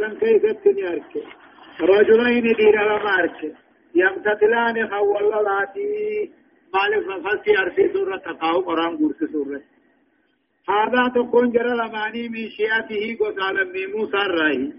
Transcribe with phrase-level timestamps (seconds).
[0.00, 1.12] كان كيف تنيارك
[1.80, 3.40] رجلين دير لما أرك
[3.94, 6.30] يمتثلان خول لاتي
[6.74, 9.62] مالك فصلتي أرسي سورة تقاو قرآن قرس سورة.
[10.68, 14.72] هذا تكون جرى لماني من شيعته قصال من موسى الرأي.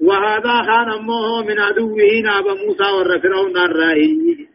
[0.00, 4.48] وهذا خان أمه من عدوه ناب موسى والرفرون الرأي.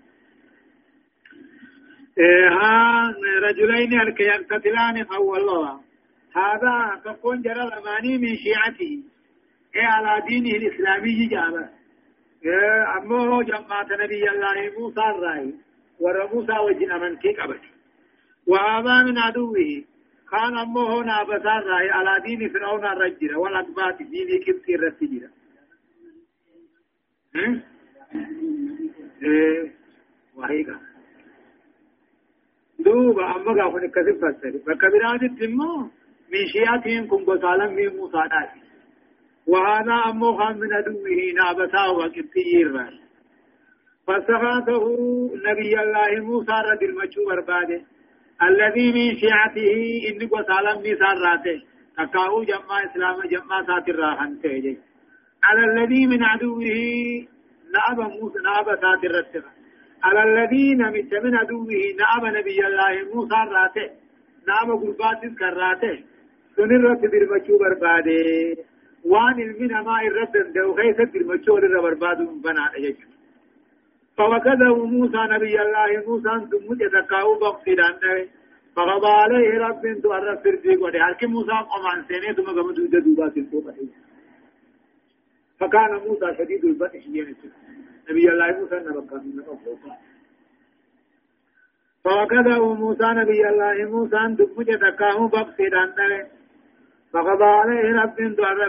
[2.58, 3.14] ها
[3.44, 5.50] رجلين أرك يقتتلان خول
[6.36, 9.04] هذا تكون جرى لماني من شيعته.
[9.78, 11.70] إيه على دينه الإسلامي جابه.
[12.46, 15.54] إيه أمه جماعة نبي الله موسى الرأي
[16.00, 17.60] ور موسى وجن أمنتي قبل.
[18.48, 19.84] وهذا من عدوه.
[20.32, 25.30] كان أمه نابسار رأي على دين فرعون الرجل والأقبات دين كبتي الرسجل
[29.24, 29.72] إيه؟
[30.36, 30.68] وهيك
[32.80, 35.82] دوبا أما قافن كذب فسر فكبرات الدمو
[36.32, 38.67] من شيعتهم كن قصالا من موسى ناسي
[39.48, 39.98] وهذا
[40.38, 43.00] خان من عدوه نابسا وكبتي الرسجل
[44.08, 44.86] فاستغاثه
[45.48, 47.82] نبي الله موسى رد المجو برباده
[48.50, 49.74] الذي من شيعته
[50.10, 51.58] إن قسالم نسان راته.
[51.98, 54.78] تكاو جمع إسلام جمع ساتر راحن تيجي
[55.44, 56.66] على الذي من عدوه
[57.76, 59.52] نعب موسى نعب ساتر رتغا
[60.04, 60.78] على الذين
[61.24, 63.90] من عدوه نعب نبي الله موسى راته.
[64.48, 66.04] نعب قربات كراته
[66.56, 68.24] سنرت بالمجو برباده
[69.12, 73.08] وان المنا ما الرد دو خيث بالمجو برباده بنا يجو
[74.18, 78.28] فوكذه موسى نبي الله موسى ثم تكاو بقصدان
[78.76, 83.74] فقضى عليه رب تؤرف فردي قد هلك موسى قمان سنة ثم قام دوجة دوبا سلطة
[85.60, 87.04] فكان موسى شديد البطش
[88.10, 89.44] نبي الله موسى نبقى من
[92.04, 95.90] فوكذه موسى نبي الله موسى ثم تكاو بقصدان
[97.14, 98.18] فقضى عليه رب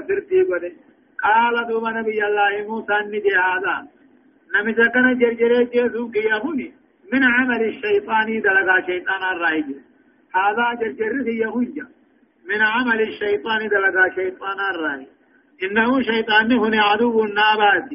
[0.09, 0.65] فردي قد
[1.25, 3.77] قال دوب نبي الله موسى نجي هذا
[4.55, 5.67] نمسا كان جرجري
[6.15, 6.73] كيهوني
[7.13, 9.69] من عمل الشيطان دلقا شيطان الرائج
[10.39, 11.87] هذا جرجري يهوجا
[12.49, 15.07] من عمل الشيطان دلقا شيطان الرائج
[15.63, 17.91] إنه شيطان هنا عدو النابات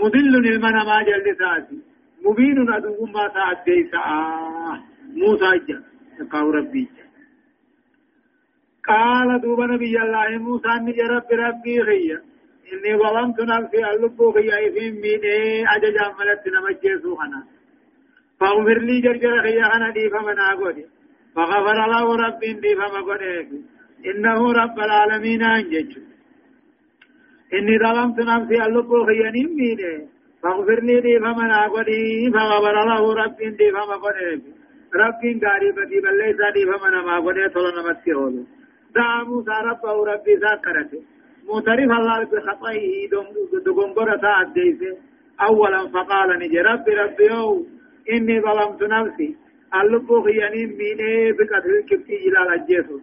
[0.00, 1.78] مذل المنى ما جلساتي
[2.24, 3.90] مبين عدو ما تعدي
[5.20, 5.82] موسى جا
[6.32, 7.05] قال ربي جا
[8.88, 12.18] قال دوب نبي الله موسى نجي ربي ربي غيّا
[12.72, 15.36] إني ظلمت نفسي اللبو خيا في ميني
[15.74, 17.40] أجج عملت نمجيسو خنا.
[18.40, 20.84] فاغفر لي جرجر خيا خنا دي فمن أقودي
[21.34, 23.60] فغفر الله رب دي فما قودي
[24.10, 25.92] إنه رب العالمين أنجج.
[27.56, 29.94] إني ظلمت نفسي اللبو خيا ميني
[30.42, 34.42] فاغفر لي دي فمن أقودي فغفر الله رب دي فما قودي
[35.02, 38.55] رب غاري بدي بل ليس دي فمن ما قودي صلى نمسي هولو
[38.96, 41.00] دعا موسى ربه ربي ذاكرته
[41.48, 42.84] معترف الله بخطئه
[43.66, 44.96] دغنغرة أديسه
[45.48, 47.50] أولا فقال نجي ربي ربي أو
[48.12, 49.28] إني ظلمت نفسي
[49.80, 52.98] اللب خياني ميني بقتل كبتي إلى الجيسو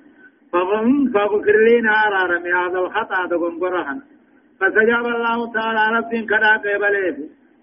[0.51, 3.83] فغم فغفر لنا أرارمي هذا الخطأ دغنغرة
[4.59, 7.17] فسجاب الله تعالى رب كدا قبله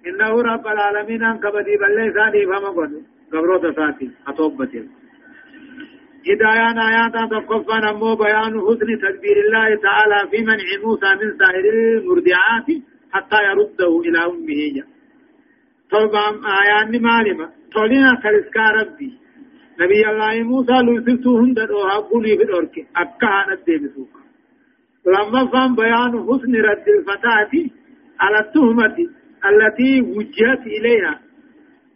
[0.09, 2.93] إنه رب العالمين أنك بدي بل ليس دي فما قد
[3.33, 4.81] قبرو تساتي أتوبتي
[6.29, 11.65] هدايان آيات تقفا نمو بيان حسن تدبير الله تعالى في منع موسى من سائر
[11.99, 12.69] المردعات
[13.13, 14.85] حتى يرده إلى أمه.
[15.91, 19.11] طبعا آيان معلمة طولنا كالسكا ربي.
[19.81, 22.77] نبي الله موسى لوسفتو هند وحقوني في الأرك.
[22.97, 24.15] أكا ندبسوك
[25.07, 27.53] لما فهم بيان حسن رد الفتاة
[28.21, 28.97] على التهمة
[29.51, 31.21] التي وجهت إليها.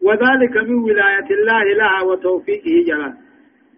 [0.03, 3.24] وذلك من ولاية الله لها وتوفيقه جلاله.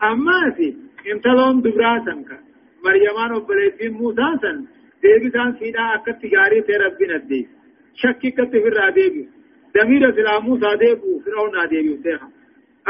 [0.02, 0.74] أما في
[1.12, 2.38] انتلون دبراتن كا
[2.84, 4.58] مريمان وبليتين موسى سن
[5.02, 7.46] ديبسان سيدا أكت تجاري تربين الديس
[7.94, 9.28] شكي كتفر راديبي
[9.74, 12.28] دمير سلا موسى ديبو فرعون ديبي سيخا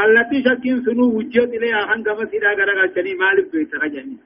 [0.03, 4.17] التي شكين سنو وجد إليها هنگم سيدا غرغا چني مالك بيت خجني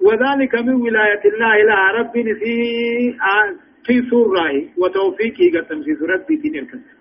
[0.00, 3.16] وذلك من ولاية الله إلى رب في
[3.86, 6.95] في سورة وتوفيقه قسم في سورة بيتين الكسر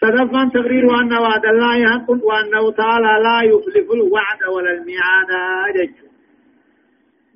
[0.00, 5.30] صدفا تقرير أن وعد الله حق وأنه تعالى لا يخلف الوعد ولا الميعاد
[5.76, 6.06] جج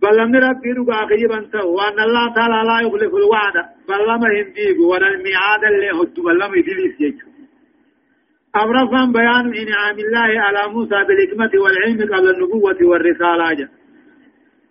[0.02, 3.56] بل لم ربي رقا خيبا وأن الله تعالى لا يخلف الوعد.
[3.88, 7.18] بل لم ينديق ولا الميعاد اللي هد بل لم يدلس جج
[8.56, 13.68] أمرفا بيان إنعام الله على موسى بالحكمة والعلم قبل النبوة والرسالة.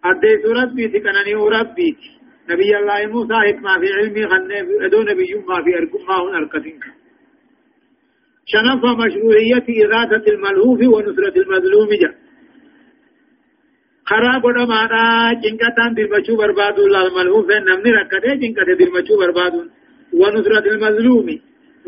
[0.05, 1.97] أديت ربي تكنني ربي.
[2.49, 6.98] نبي الله موسى حكمة في علمي خنه أدو نبي ما في أركم ما هن أركتنك
[8.51, 12.13] شنف مشروعية إغاثة الملهوف ونصرة المظلوم جاء
[14.09, 15.03] خرا قد ما دا
[15.43, 19.61] جنكتان درمچو بربادو للملهوف نمني ركته جنكته درمچو بربادو
[20.21, 21.27] ونصرة المظلوم.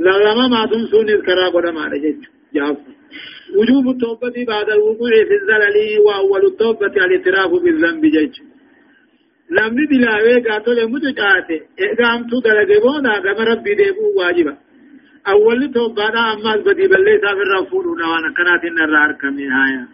[0.05, 1.97] لما ما تنسون خرا قد ما دا
[2.55, 2.77] جاف.
[3.57, 8.35] وجوب التوبة بعد الوقوع في الزلل وأول التوبة الاعتراف بالذنب جج
[9.57, 11.55] namni dilaawee gaatole mutu caate
[11.85, 13.75] eegaamtu dalage booda gama rabbii
[15.25, 19.87] deebi'uu waajiba awwalli tobbaadha ammaas badii ballee isaaf irraa fuudhuudha waan akkanaatiin irraa argame haaya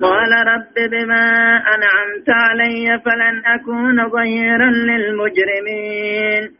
[0.00, 6.50] قال رب بما أنعمت علي فلن أكون ظهيرا للمجرمين.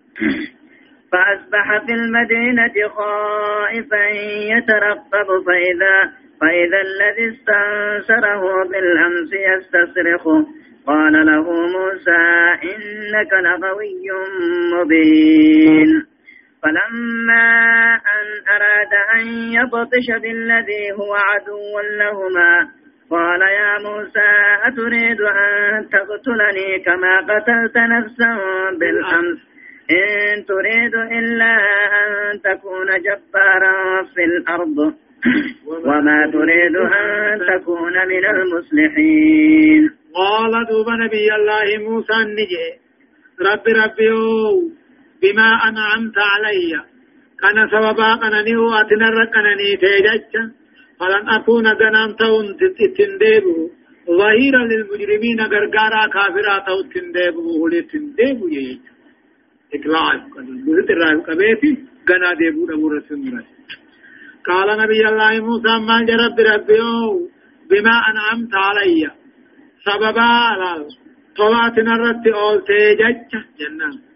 [1.13, 4.09] فأصبح في المدينة خائفا
[4.57, 10.47] يترقب فإذا فإذا الذي استنصره بالأمس يستصرخه
[10.87, 12.23] قال له موسى
[12.63, 14.11] إنك لغوي
[14.73, 16.10] مبين.
[16.63, 17.49] فلما
[17.95, 19.27] أن أراد أن
[19.59, 22.81] يبطش بالذي هو عدو لهما
[23.11, 24.31] قال يا موسى
[24.65, 28.39] أتريد أن تقتلني كما قتلت نفسا
[28.81, 29.39] بالأمس؟
[29.91, 31.57] إن تريد إلا
[32.01, 34.79] أن تكون جبارا في الأرض.
[35.67, 39.91] وما تريد أن تكون من المصلحين.
[40.15, 42.69] قال دوب نبي الله موسى النجي
[43.41, 44.11] رب ربي
[45.23, 46.73] بما أنعمت علي.
[47.41, 50.35] كان سببا قنني واتنر قنني تيجج
[50.99, 53.59] فلن أكون دنان تون تتنديبه
[54.19, 58.85] ظهيرا للمجرمين غرغارا كافرا تو تنديبه هولي تنديبه يجج
[59.75, 60.09] إقلاع
[60.67, 61.73] بذت الرأي قبيتي
[62.09, 63.45] غنا ديبو دبو رسول
[64.47, 66.81] قال نبي الله موسى ما جرب ربي
[67.71, 69.11] بما أنعمت علي.
[69.85, 70.31] سببا
[71.37, 73.33] طلعتنا الرد أولتي جج.
[73.59, 74.10] جنان.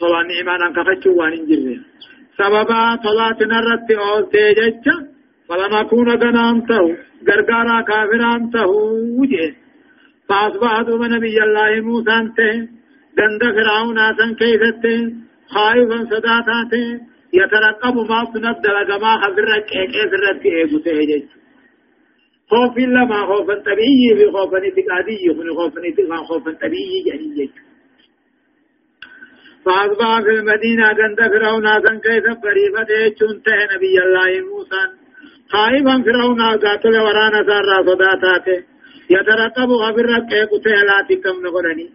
[0.00, 1.78] طلع نعمان أنك فتشو وان انجره
[2.38, 4.86] سببا طلعتنا الرد أولتي جج
[5.48, 6.96] فلم أكون غنامته
[7.28, 8.66] غرغارا كافرانته
[9.20, 9.54] وجه
[10.28, 12.52] فأصبحت نبي الله موسى انته
[13.16, 14.98] دند فرعون آسن كيفته
[15.54, 16.86] خائفا صداتاته
[17.38, 21.26] يترقب ما تنبدل كما خبرك ايك ايك رد ايك تهجج
[22.50, 27.50] خوف إلا ما خوفا طبيعي في خوفا اعتقادي من خوفا اعتقاد خوفا طبيعي يعني
[29.64, 33.42] فأصبح في المدينة عند فرعون آسن كيف بريفة يجون
[33.74, 34.82] نبي الله موسى.
[35.48, 38.64] خائفا فرعون قاتل ورانا سارا صداتاته.
[39.10, 41.90] يترقب خبرك ايك تهلاتي كم نقرني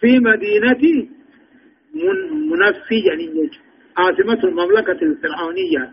[0.00, 1.08] في مدينة
[1.94, 2.16] من
[2.50, 3.50] منفي يعني
[3.96, 5.92] عاصمة المملكة الفرعونية.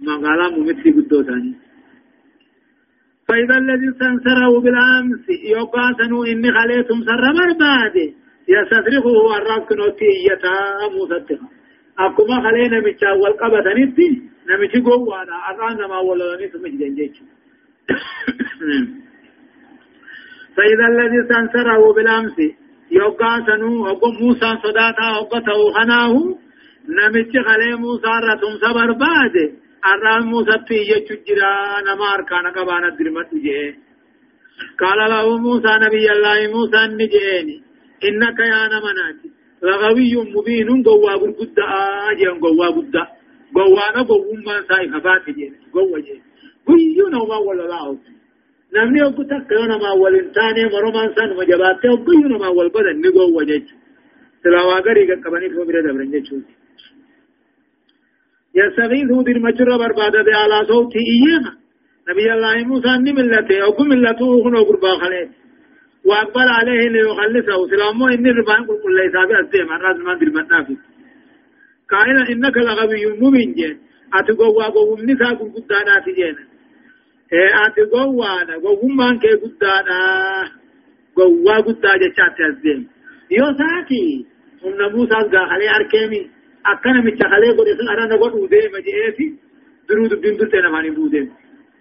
[0.00, 1.54] مقالة ممثل قدوتاني
[3.28, 8.14] فإذا الذي استنصره بالأمس يقاسنوا إني خليتم سر برباد
[8.48, 10.54] يستفرغه الرب كنوتي إيتا
[10.94, 11.48] موسطها
[11.98, 17.16] أكما خلينا مجا والقبة نتي نمشي قوانا أرانا ما ولدني سمجدين جيش
[20.56, 22.36] فإذا الذي استنصره بالأمس
[22.90, 26.14] يقاسنوا أقوم موسى صداتا أقوته خناه
[26.88, 29.34] نمشي خلي موسى رتم سبر بعد.
[29.92, 31.52] الرام موسى تيجي تجرا
[31.86, 33.78] نمار كان كبانا درمت جيه.
[34.80, 37.67] قال له موسى نبي الله موسى نجيني.
[38.04, 39.38] إنك يا نمناتي.
[39.62, 41.58] لغوي مبين قوى قد
[42.10, 42.96] آجي قوى قد
[43.54, 46.22] قوى نقو أمم سايفة فاتجي قوى جي
[46.66, 48.00] قيونا ما ولا لعوك
[48.74, 53.68] نمني أقتك كيونا ما ولن تاني مرمان سان مجباتي قيونا ما ولا بدن نقوى جيش
[54.42, 56.54] سلاوا غري كبني فو بلا دبرنجي چوتي
[58.58, 61.52] يا سغيث هو دير مجرى بربادة على صوتي إيانا
[62.08, 63.64] نبي الله موسى نملته.
[63.64, 65.47] أو كملته هنا قربا خليتي
[66.08, 70.76] وأقبل عليه ليخلصه سلامه إن الربان قل قل ليس أبي أسيما الرأس من دل متنافي
[71.90, 73.78] قائلا إنك لغبي مبين جين
[74.14, 76.44] أتقوى قوم نساء قل قدانات جينا
[77.64, 79.96] ati gowwaadha gowwummaan kee guddaadha
[81.16, 82.86] gowwaa guddaa jechaatti as deemu
[83.36, 84.00] yoo taati
[84.62, 86.20] humna muusaas gaakalee arkeemi
[86.72, 89.26] akka namicha kalee godhe sun arana godhuu deema je'eeti
[89.88, 91.28] duruu dubbiin durtee namaan hin buuteen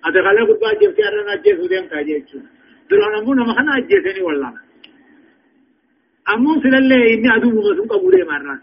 [0.05, 2.43] ati kalee gurbaa ajjeeftee arana ajjeesuu
[2.89, 4.59] nama kana ajjeesanii wallaana
[6.33, 8.61] ammoo silallee inni aduwwuma sun qabuu deema arraan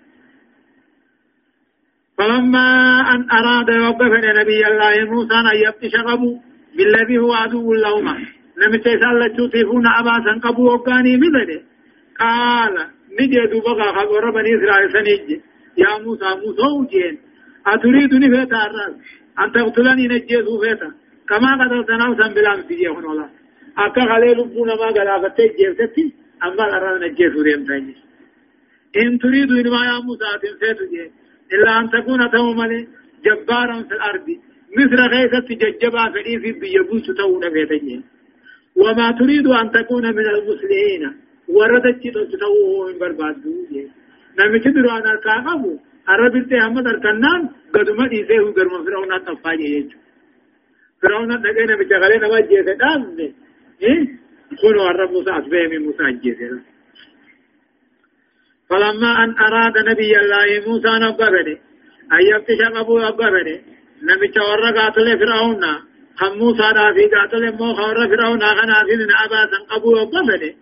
[2.18, 2.66] فلما
[3.14, 6.40] أن أراد يوقف نبي الله موسى أن يبتش قبو
[6.76, 8.14] بالذي هو عدو لهما
[8.58, 11.60] نمت يسال تشوتيفون أبا سنقبو وقاني مثله
[12.20, 12.74] قال
[13.20, 15.36] نجي دوبغا خبر بني إسرائيل سنجي
[15.78, 17.18] يا موسى موسى وجين
[17.66, 18.94] أتريدني فيتا الرأس
[19.40, 20.88] أن تقتلني نجيزو فيتا
[21.28, 23.28] كما قتلت نفسا بلا مسجيه الله
[23.78, 26.12] أكا خلي لبونا ما قال أفتي جيفتي
[26.44, 27.94] أما الأرى نجيزو ريمتاني
[29.02, 30.78] إن تريد إنما يا موسى تنسيت
[31.52, 32.88] إلا أن تكون تومني
[33.24, 34.26] جبارا في الأرض
[34.78, 38.02] مثل غيثة ججبا فإي في بيبوس تون فيتنين
[38.76, 41.02] وما تريد أن تكون من المسلمين
[41.48, 43.54] وردت تتوه من بربادو
[44.38, 45.62] نمي تدرو أن أركاقه
[46.08, 49.98] عربي تهمد أركنان قدما إيسيه قرم فرعون أتفاجئ يجو
[51.02, 52.74] فرعون نقينا بجغلين ما جيسة
[54.62, 56.60] كنوا الرب موسى أتبه من موسى جيسة
[58.70, 61.58] فلما أن أراد نبي الله موسى نقبله
[62.12, 63.60] أن يفتش أبو أقبله
[64.02, 65.64] نبي تورى قاتل فرعون
[66.20, 70.54] هم موسى في قاتل مو خور فرعون أنا في أبا أبو أقبله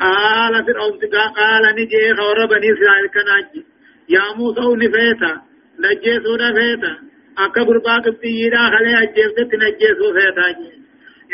[0.00, 0.98] قال فرعون
[1.36, 3.62] قال نجي خور بني إسرائيل كناجي
[4.08, 5.32] يا موسى نفيتا
[5.82, 6.92] نجيسو نفيتا
[7.38, 10.83] أكا قربا قبطينا خلي أجيبت نجيسو فيتا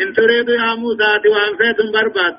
[0.02, 2.37] إن تريد يا موسى وان فيتم برباد.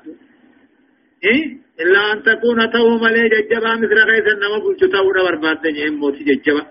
[1.24, 1.44] إيه؟
[1.82, 6.66] إلا أن تكون تو ملي ججبا مثل غيث النما قلت تو برباد جيم موتي ججبا.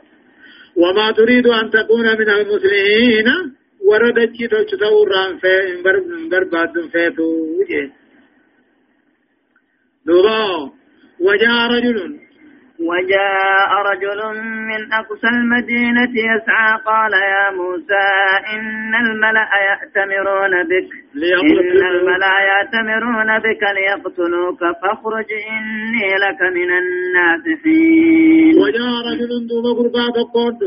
[0.77, 3.29] وما تريد أن تكون من المسلمين.
[3.87, 5.83] وردت تو تو ران في
[6.31, 7.29] برباد فيتو.
[10.07, 10.71] دوبا.
[11.21, 12.30] وجاء رجل
[12.89, 14.21] وجاء رجل
[14.71, 18.07] من أقصى المدينة يسعى قال يا موسى
[18.55, 20.89] إن الملأ يأتمرون بك
[21.43, 28.59] إن الملأ يأتمرون بك ليقتلوك فاخرج إني لك من الناصحين.
[28.63, 30.61] وجاء رجل دوم قربات القرد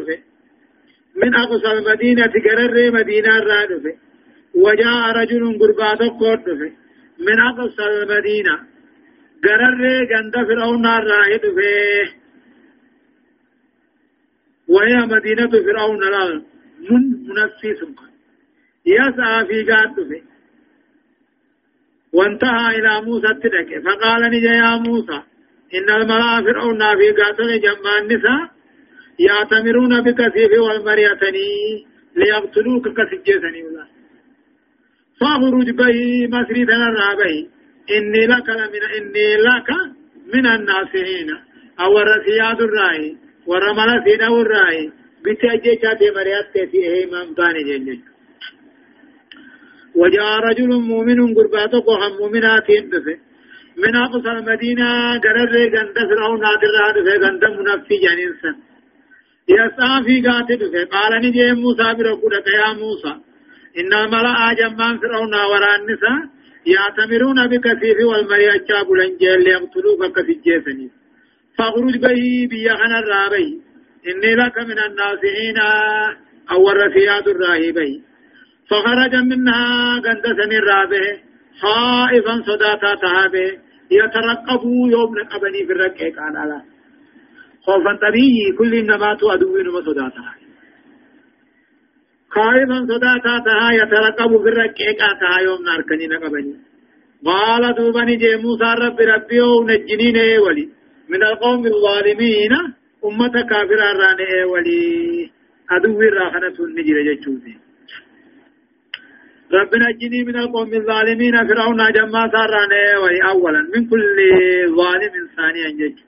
[1.15, 3.83] من أقصى المدينة قرر مدينة الرادف
[4.55, 6.47] وجاء رجل قربات القرد
[7.27, 8.72] من أقصى المدينة
[9.43, 9.81] قرر
[10.11, 12.07] جند فرعون الراهد فيه
[14.67, 16.41] وهي مدينة فرعون لا
[16.89, 17.79] من منفس
[18.85, 20.23] يسعى في قاد فيه
[22.13, 25.19] وانتهى إلى موسى التدك فقال نجا يا موسى
[25.75, 28.43] إن الملا فرعون في قاتل جمع النساء
[29.19, 31.49] يعتمرون بكثيف والمريتني
[32.15, 33.87] ليقتلوك كسجيسني الله
[35.19, 37.35] فاخرج به مسري تنرى به
[37.91, 39.69] إني لك من إني لك
[40.33, 41.29] من الناصحين
[41.79, 44.91] أو الرسياد الرأي ورمال سينا الرأي
[45.23, 48.01] بتأجي شاتي مريات تيسي إيه إمام تاني جنجي
[49.95, 53.15] وجاء رجل مؤمن قرباتك وهم مؤمنات يندفع
[53.77, 58.51] من أقصى المدينة قرر غند فرعون نادر راد في غند منفي جانينسا
[59.49, 63.13] يسعى في قاتل قال نجي موسى برقودك يا موسى
[63.79, 66.19] إن الملأ جمان فرعون وراء النساء
[66.65, 70.89] يعتمرون بكثيف والمريا بلنجيل ليقتلوك كسجيسني
[71.57, 73.61] فاخرج به بيخنا الرابي.
[74.07, 75.57] إني لك من الناصحين
[76.51, 78.01] أو الرفيات الراهبي.
[78.69, 81.19] فخرج منها قندسن الرابه
[81.61, 83.51] خائفا صداتا تهابه
[83.91, 86.61] يترقب يوم نقبني في الرقيق قال
[87.65, 88.51] خوفا طبيعي.
[88.57, 88.73] كل
[89.19, 90.42] تو أدوين وصداتا
[92.35, 96.55] خائفا صداتا تها يترقب في الرقيقة تها يوم ناركني نقبني
[97.25, 100.69] قال دوبني جي موسى رب ربي ونجنين ولي
[101.09, 102.53] من القوم الظالمين
[103.05, 104.81] أمة كافرة راني ولي
[105.71, 107.53] أدو الراحنة النجر جتشوزي
[109.53, 114.17] ربنا نجني من القوم الظالمين فرعون جمع ساراني ولي أولا من كل
[114.79, 116.01] ظالم ثانيا جتش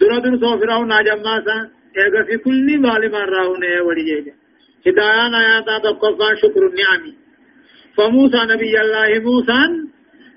[0.00, 1.56] درا در سو فرعون جمع سا
[1.98, 4.43] ايغا في كل ظالم راوني ولي جتش
[4.86, 7.02] هدايان آيات تقفى شكر النعم
[7.96, 9.60] فموسى نبي الله موسى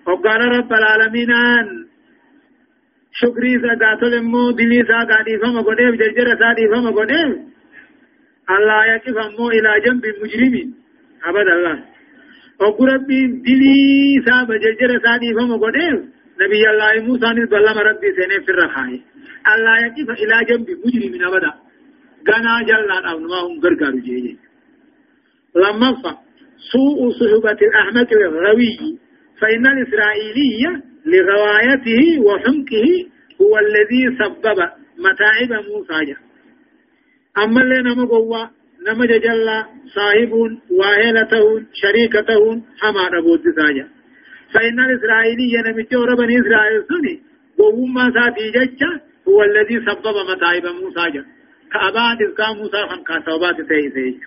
[0.07, 1.31] وقال رب العالمين
[3.21, 7.31] شكري ساقاتل امو دلي ساقاتي فما قديم جرجر سادي فما قديم
[8.55, 10.67] الله يكف امو إلى جنب المجرمين
[11.29, 11.77] ابد الله
[12.61, 13.77] وقال ربي دلي
[14.25, 15.97] ساب جرجر سادي فما قديم
[16.41, 18.91] نبي الله موسى نزبلما ربي سنة في الرخاء
[19.53, 21.53] الله يكف إلى جنب المجرمين ابدا
[22.27, 24.37] غنا جلنا أو ما هم غرغرو جيجي
[25.55, 25.89] لما
[26.71, 28.97] سوء صحبة الأحمق الغوي
[29.41, 32.87] فإن الإسرائيلية لغوايته وحمقه
[33.41, 34.59] هو الذي سبب
[34.97, 36.15] متاعب موسى جا
[37.43, 38.49] أما اللي نما قوة
[38.87, 39.47] نما جل
[39.95, 40.31] صاحب
[40.71, 43.87] واهلته شريكته حما ربود ساجا
[44.53, 47.21] فإن الإسرائيلية نمجور بني إسرائيل سني
[47.57, 48.91] قوما ساتي ججا
[49.27, 51.25] هو الذي سبب متاعب موسى جا
[51.73, 54.17] كأباد إذكا موسى خم كاسوبات سيسيج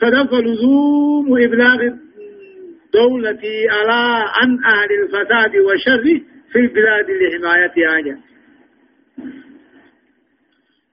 [0.00, 3.40] فدف لزوم إبلاغ الدولة
[3.70, 6.20] على عن أهل الفساد والشر
[6.52, 8.18] في البلاد لحمايتها جا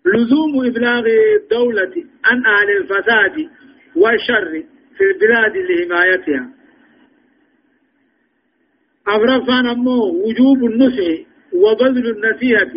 [0.06, 1.04] لزوم إبلاغ
[1.42, 1.94] الدولة
[2.26, 3.50] عن أهل الفساد
[3.96, 4.64] والشر
[4.98, 6.50] في البلاد لحمايتها
[9.08, 12.74] أبرفان أمو وجوب النصح وبذل النصيحة.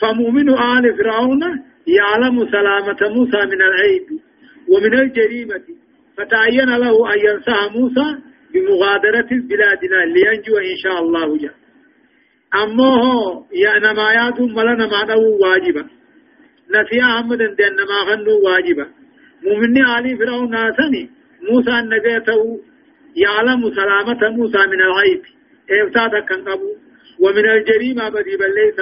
[0.00, 1.42] فمؤمن آل فرعون
[1.86, 4.06] يعلم سلامة موسى من العيب
[4.68, 5.64] ومن الجريمة
[6.16, 8.16] فتعين له أن ينسى موسى
[8.54, 11.50] بمغادرة بلادنا لينجو إن شاء الله جل.
[12.54, 13.02] أمه
[13.52, 15.84] يا نمايات ملا نما واجبا
[16.70, 18.86] نسي أحمد دين نما خنو واجبا
[19.42, 21.10] مؤمن علي فرعون ناسني.
[21.42, 22.60] موسى نجاته
[23.16, 25.22] يعلم سلامة موسى من الغيب
[25.70, 26.44] إفتاتا كان
[27.20, 28.78] ومن الجريمة بدي بل ليس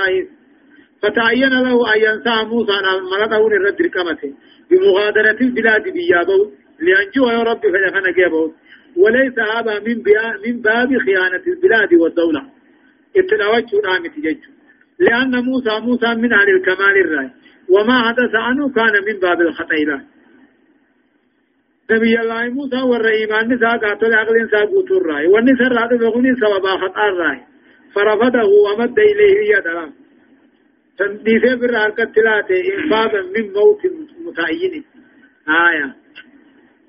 [1.03, 2.73] فتعين له أن ينسى موسى
[3.13, 4.35] ملته الرد ركمته
[4.71, 6.51] بمغادرة البلاد بيابه
[6.81, 8.53] لينجو يا رب فلخنا جيبه
[8.97, 10.03] وليس هذا من
[10.47, 12.43] من باب خيانة البلاد والدولة.
[13.17, 14.51] اتلاوات رامي تججو
[14.99, 17.31] لأن موسى موسى من أهل الكمال الرأي.
[17.71, 20.01] وما حدث عنه كان من باب الخطيرة
[21.91, 25.27] نبي الله موسى والرئيمان نساء قاتل عقل إنساء قوتور الرأي.
[25.27, 27.41] والنساء رأي بغني سببا خطأ الرأي.
[27.95, 29.57] فرفضه ومد إليه
[31.01, 33.81] يد تنديسه بالرأي كتلاته إنفاذا من موت
[34.27, 34.85] متعين
[35.49, 36.07] آية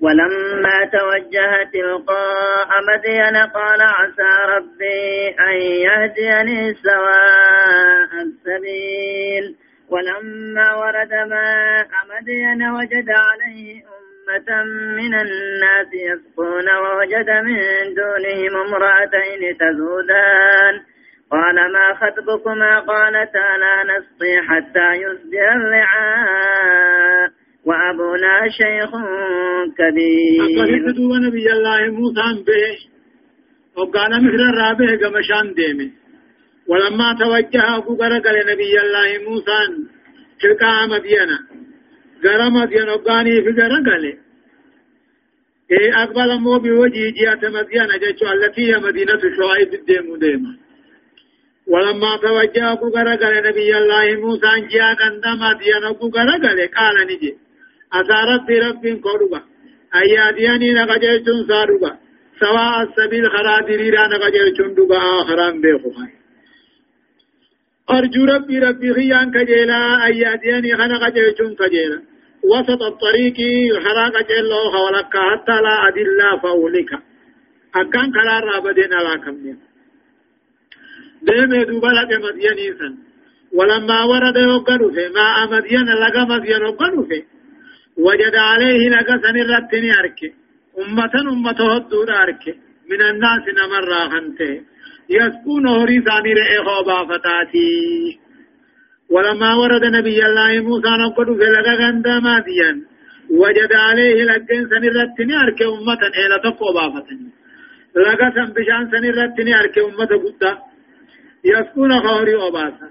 [0.02, 9.56] ولما توجه تلقاء مدين قال عسى ربي أن يهديني سواء السبيل.
[9.90, 14.64] ولما ورد ماء مدين وجد عليه أمة
[14.98, 20.97] من الناس يسقون ووجد من دونهم امرأتين تذودان.
[21.32, 27.30] قال ما خطبكما؟ قالتا لا نسقي حتى يصدر الرعاء
[27.66, 28.92] وأبونا شيخ
[29.78, 30.92] كبير.
[30.92, 32.78] دوب نبي الله موسى به؟
[33.78, 35.92] وقال مثل الرابع قمشان ديمي.
[36.68, 39.60] ولما توجه أبو قرق لنبي الله موسى
[40.42, 41.38] تلقى مدينة.
[42.24, 43.88] قرى مدينة وقاني في قرق
[45.72, 50.67] إيه أقبل مو بوجه جهة مدينة جيشو التي هي مدينة شعيب الديم ديما
[51.68, 56.44] ولما توجه أبو قرق لنبي الله موسى جهة عند مدينة أبو قرق
[56.78, 57.32] قال نجي
[57.94, 59.42] أتى ربي ربي قربا
[59.96, 61.92] أيادياني نقجيتون ساربا
[62.40, 66.08] سواء السبيل خرادريرا نقجيتون دبا آخران بيخوها.
[67.90, 72.02] أرجو ربي ربي خيان كجيلا أيادياني خنقجيتون كجيلا.
[72.44, 73.38] وسط الطريق
[73.84, 76.92] خراق جلو خولك حتى لا أدلا فأولك
[77.76, 79.67] أكان كلا رابدين لا كمين
[81.22, 82.94] ديم دوبا لك مديني سن
[83.58, 87.24] ولما ورد يوقنوا في ما مدين لك مدين يوقنوا في
[87.98, 90.30] وجد عليه لك سنرتني أركي
[90.82, 92.54] أمة أمة هدود أركي
[92.90, 94.62] من الناس نمر راهنته
[95.10, 98.20] يسكون هوري ثاني رئي خوبا فتاتي
[99.10, 102.78] ولما ورد نبي الله موسى نقول في لك غندا ديان
[103.42, 107.30] وجد عليه لكن سنرتني أركي أمة إلى تقوبا فتني
[107.96, 110.44] لك سنبشان سنرتني أركي أمة قد
[111.54, 112.90] يسكون خوري أباسا.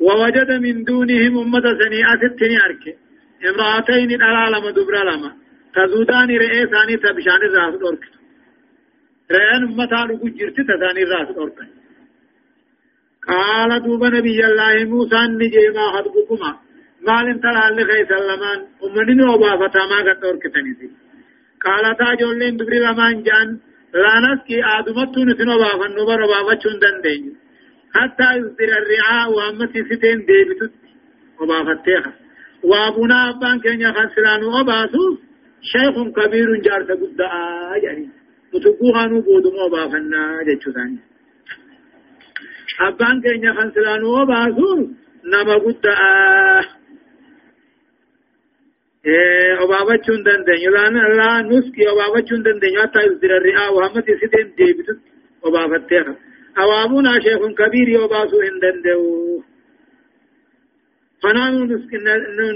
[0.00, 2.92] ووجد من دونهم أمة سنيئة ستني أركي
[3.48, 4.10] امرأتين
[4.54, 5.30] لما دبر لما
[5.74, 8.04] تزودان رئي ثاني تبشان الراس دورك
[9.34, 11.58] رئين امتا نقو جرت تثاني الراس دورك
[13.28, 16.50] قال دوب نبي الله موسى نجي ما خطبكما
[17.06, 20.88] مال انتلا لخي سلمان أمنين وبافتا ما قد دورك تنسي
[21.64, 23.48] قال تاجولين دبر لمان جان.
[24.02, 27.43] لا نسكي آدمتو نتنو بافا نبر وبافتشون دندين.
[27.94, 30.72] حتى يصدر الرعاء وأمتي ستين ديبتت
[31.40, 32.12] وبافتيها.
[32.62, 35.18] وأبونا أبان كينيا خسران وباسوس
[35.72, 37.20] شيخ كبير جارت قد
[37.82, 38.08] يعني.
[38.54, 40.98] متقوها نبود وبافنا جتشتاني
[42.80, 44.88] أبان كينيا خسران وباسوس
[45.24, 45.86] نما قد
[49.64, 54.92] obaabachuun dandeenyu laa nuski obaabachuun dandeenyu hatta isdira ri'aa wahamati sideen deebitu
[55.46, 56.12] obaafatteera
[56.62, 59.44] awaabuun sheekun kabiirii obaasuu hin danda'u
[61.24, 61.56] فنحن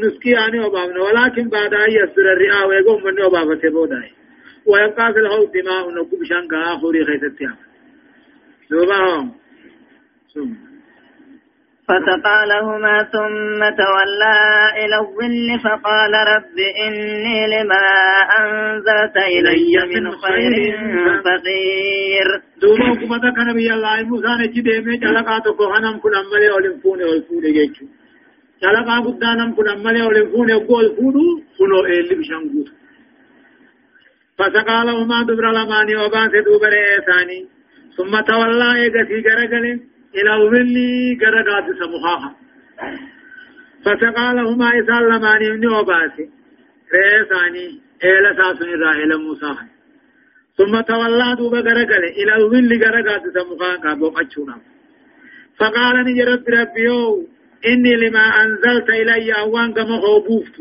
[0.04, 4.10] نسكي يعني أبابنا ولكن بعد أن يسر الرئاء ويقوم من أبابة بوداي
[4.66, 7.56] ويبقى في الحوض دماء نقوم شانك آخري خيث التيام
[8.70, 9.32] دوبهم
[10.34, 10.52] ثم
[11.88, 14.38] فسقى لهما ثم تولى
[14.80, 17.86] إلى الظل فقال رب إني لما
[18.40, 20.54] أنزلت إلي من خير
[21.24, 22.28] فقير.
[22.60, 27.86] دوما كما كان نبي الله موسى نجي مي جلقاتو كهنم كل أمالي أولم والفوني جيتشو.
[28.62, 32.68] شلقا قدانم كن أمالي ولفون يقول فودو فنو إيلي بشان قوت
[34.38, 37.40] فسقى لهما دبر لماني وبان سدوبر إيساني.
[37.96, 39.80] ثم تولى إيغسي غرقل
[40.14, 40.76] إلى الظل
[41.22, 42.36] غرقات سمخاها
[43.84, 46.30] فسقى لهما إسان لماني من وباسي
[46.94, 48.68] رئيساني إيلا ساسن
[49.02, 49.54] إلى موسى.
[50.58, 54.58] ثم تولى دوب غرقل إلى الظل غرقات سمخاها كابو قچونا
[55.58, 56.88] فقال نجرب ربي
[57.66, 60.60] إني لما أنزلت إلي أوان كما خوبوفت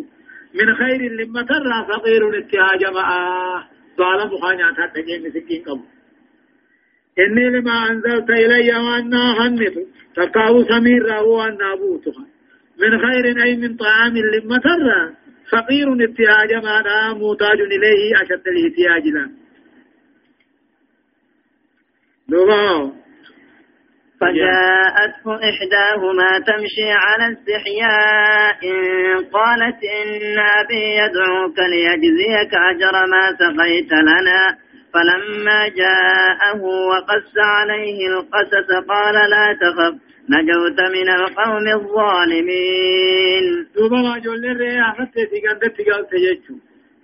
[0.53, 5.96] من خير لما ترى فقير اتهاج معه ظالم خانيات حتى مسكين قبل
[7.19, 9.77] إني لما أنزلت إلي وأنا هنت
[10.15, 12.25] تقاو سمير وأنا أبوتها
[12.79, 15.13] من خير أي من طعام لما ترى.
[15.51, 19.29] فقير اتهاج معنا محتاج إليه أشد الاحتياج له.
[24.21, 28.59] فجاءته إحداهما تمشي على استحياء
[29.33, 34.66] قالت إن أبي يدعوك ليجزيك أجر ما سقيت لنا.
[34.93, 39.93] فلما جاءه وقس عليه القسس قال لا تخف
[40.29, 43.45] نجوت من القوم الظالمين.
[43.75, 46.05] دوبا ما جول نرأي أحد تيتي قد تيتي قد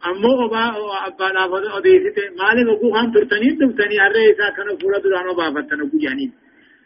[0.04, 0.64] أبا
[1.08, 5.82] أبا لافظ أديسي تي مالي مقو خان ترتني تبتني أرأي إسا كانو فورا دوانو بافتن
[5.82, 6.32] أبو جانين.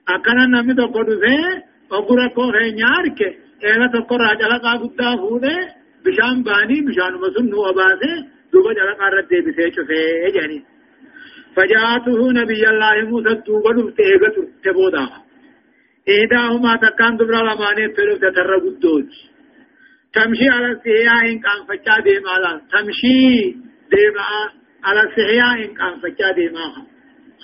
[0.10, 1.36] أكنا نمي دو قدو سي
[1.92, 3.30] أبورا كو غي نيار كي.
[3.64, 5.56] إلا تو قرر جلا قابو تا فورا
[6.06, 8.12] بشان باني بشان مسن أبا سي.
[8.54, 10.64] دوبا جلا قرر تيبسي سي جانين.
[11.58, 14.30] فجاءته نبي الله موسى دوبا دفت ايغا
[14.64, 15.06] تبودا.
[16.10, 19.10] إيداهما تكان دبرا لماني تلوت تتر قدوج
[20.14, 23.22] تمشي على السحياء إن كان فجا ديما لا تمشي
[23.94, 24.28] ديما
[24.84, 26.66] على السحياء إن كان فجا ديما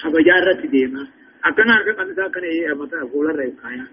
[0.02, 1.08] خبجارة ديما.
[1.46, 3.88] أكنا أكنا أكنا كان إيه متى أقول الرئيس كايا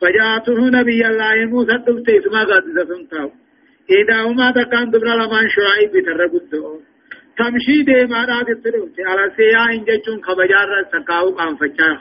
[0.00, 3.30] فجاءته نبي الله موسى دبتي سما قد زفنتاو.
[3.90, 6.80] إذا هما تكان دبرا لمن شعيب بترقدو
[7.38, 12.00] تمشي دي ما راد تلوت على سيا إن جتون خبجار سكاو قام فجاه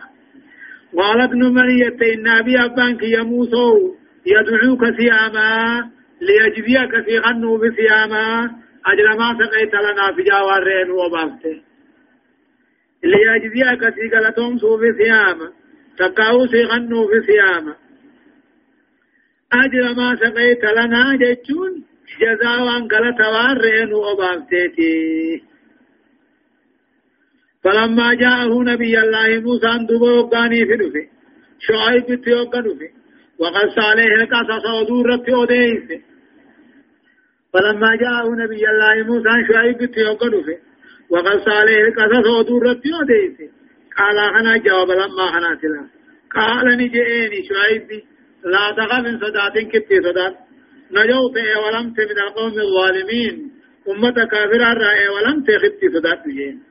[0.97, 3.67] قال ابن مريم أبي أبانك يا موسى
[4.25, 5.89] يدعوك سياما
[6.21, 8.51] ليجزيك في غنو بسياما
[8.85, 11.61] أجل ما سقيت لنا في جوار وبابته
[13.03, 15.51] ليجزيك في قلتهم سوف سياما
[15.97, 17.75] تقاو في سياما
[19.53, 25.43] أجر ما سقيت لنا جتون جزاء وان قلت وارين وبابتيتي
[27.63, 31.03] فلما جاءه نبي الله موسى دبو وقاني في نفي.
[31.59, 32.89] شعيب تيوقع نفي.
[33.39, 36.01] وقص عليه القصص ودورة أوديس
[37.53, 40.57] فلما جاءه نبي الله موسى شعيب تيوقع نفي.
[41.09, 43.51] وقص عليه قصص ودورت يوديس
[43.97, 45.87] قال أنا جواب لما أنا سلا.
[46.35, 48.03] قال نجئني شعيب.
[48.45, 50.50] لا تخف من صدات كتي صدات
[50.93, 53.51] نجوت ولم من القوم الظالمين.
[53.89, 56.63] أمة كافرة رأي ولم تختي صدات جين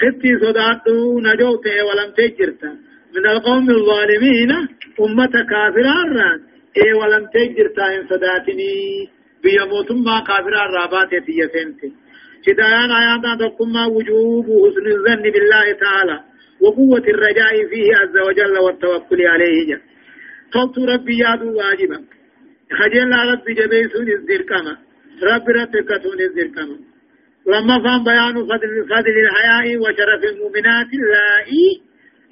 [0.00, 0.88] ختي صدات
[1.28, 2.64] نجوت ولم تجرت
[3.14, 4.50] من القوم الظالمين
[5.00, 8.74] أمة كافرة رأي ولم تجرت إن صداتني.
[9.42, 11.92] بيا موتما كافر الرابات في سنتي.
[12.46, 16.20] شدان آيات تقوم وجوب حسن الظن بالله تعالى.
[16.60, 19.66] وقوة الرجاء فيه عز وجل والتوكل عليه.
[19.66, 19.80] جل
[20.54, 21.98] قلت ربي يا واجبا
[22.78, 24.74] خجل ربي جبيسون الزرقما
[25.22, 26.76] رب رتكتون الزرقما
[27.46, 31.82] لما فهم بيان فضل فضل الحياء وشرف المؤمنات اللائي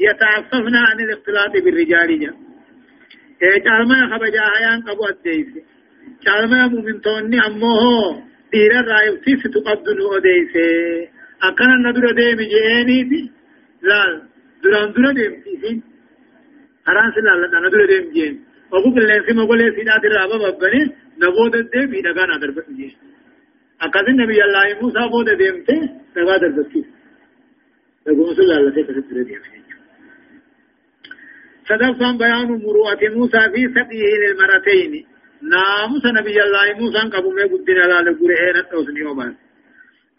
[0.01, 2.35] يتعففن عن الاختلاط بالرجال جل
[3.43, 5.63] إيه ما خبجا حيان قبو الديسي
[6.25, 10.65] caalmaa mumintoonni ammoo dhiira irraa ibsiisitu qabdu nu odeeyse.
[11.49, 13.21] Akkana na dura deemi je'eeniiti.
[13.89, 14.13] Laal
[16.87, 18.35] duraan dura deemsiisin karaan si laalladha na dura deemi jeen
[18.77, 20.81] ogu qilleensi mogolee siidhaat irraa bababbane
[21.21, 22.95] na booda deemi dhagaa na darbatu jeen
[23.85, 25.75] akkasin nabi allaahi muusaa booda deemte
[26.15, 26.93] dhagaa darbachiisa
[28.05, 29.49] dhaguma sun laallatee akkasitti dura deeme
[31.69, 34.93] صدفا بيان مروءة موسى في سقيه للمرتين
[35.53, 39.35] ناموس نبي الله موسى قبو مي قدنا لا لقرئين التوسن يوما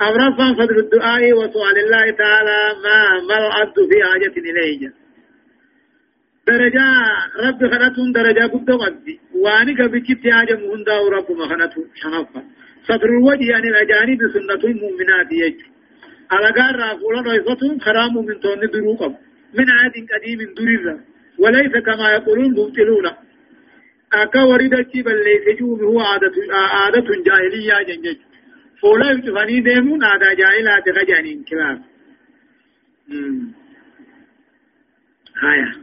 [0.02, 2.98] أمرفا فضل الدعاء وسؤال الله تعالى ما
[3.30, 4.82] ما العبد في حاجة إليه
[6.48, 6.86] درجة
[7.46, 12.44] رب خنتون درجة قد قدي واني كبكت حاجة مهندا ورب مخنتون شنفا
[12.88, 15.68] سطر الوجه يعني الأجانب سنة المؤمنات يجو
[16.32, 19.14] على قار رافولا رئيفتهم خرام من تون دروقم
[19.58, 20.96] من عاد قديم دريرا
[21.40, 23.06] وليس كما يقولون مبتلون
[24.14, 28.18] أكا ورد بل ليس جوم هو عادة عادة جاهلية جنجج
[28.82, 31.84] فولا يتفاني ديمون عادة جاهلة تغجانين كلام
[35.44, 35.83] هايا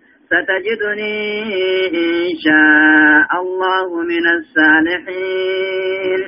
[0.31, 1.43] ستجدني
[1.87, 6.21] إن شاء الله من الصالحين.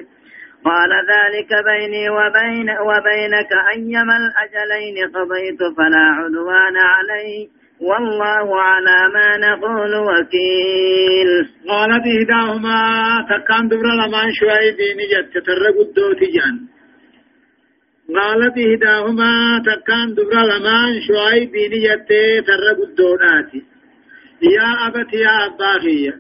[0.66, 7.50] قال ذلك بيني وبين وبينك أيما الأجلين قضيت فلا عدوان علي.
[7.82, 11.32] والله على ما نقول وكيل.
[11.70, 12.80] قالت إهداهما
[13.30, 16.58] تكان دبر لمان شوي ديني جت ترق الدوتي جان.
[18.16, 19.34] قالت إهداهما
[19.66, 22.10] تكان دبر لمان شوي ديني جت
[22.48, 23.73] ترق الدوراتي
[24.44, 26.14] يا أبت يا أباغي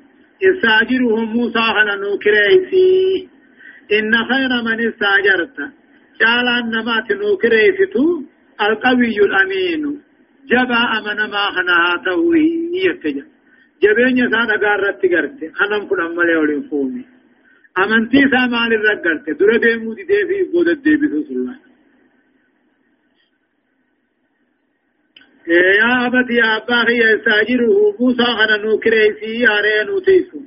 [0.43, 3.29] استاجرهم موسى على نوكريسي.
[3.91, 5.57] إن خير من استاجرت.
[6.21, 8.23] قال أنما تنوكريستو
[8.62, 10.01] القوي الأمين.
[10.49, 12.45] جبا أمن ما خنا توي
[12.86, 13.25] يتجا
[13.83, 15.39] جبين يسان أقارت تقرت.
[15.55, 17.05] خنم كن أمالي ولين فومي.
[17.77, 19.29] أمنتي سامان الرقرت.
[19.39, 21.72] در ديمو دي دي في بودت دي بسوس الله.
[25.47, 30.39] يا أبت يا أبا هي استاجره موسى خنا نوكريسي آرين وتيسو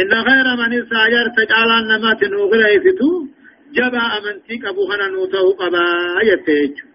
[0.00, 3.26] إن خير من استاجر تجعل أنما تنوكريستو
[3.72, 5.84] جبا أمنتي كبو خنا نوتو قبا
[6.22, 6.86] يتجو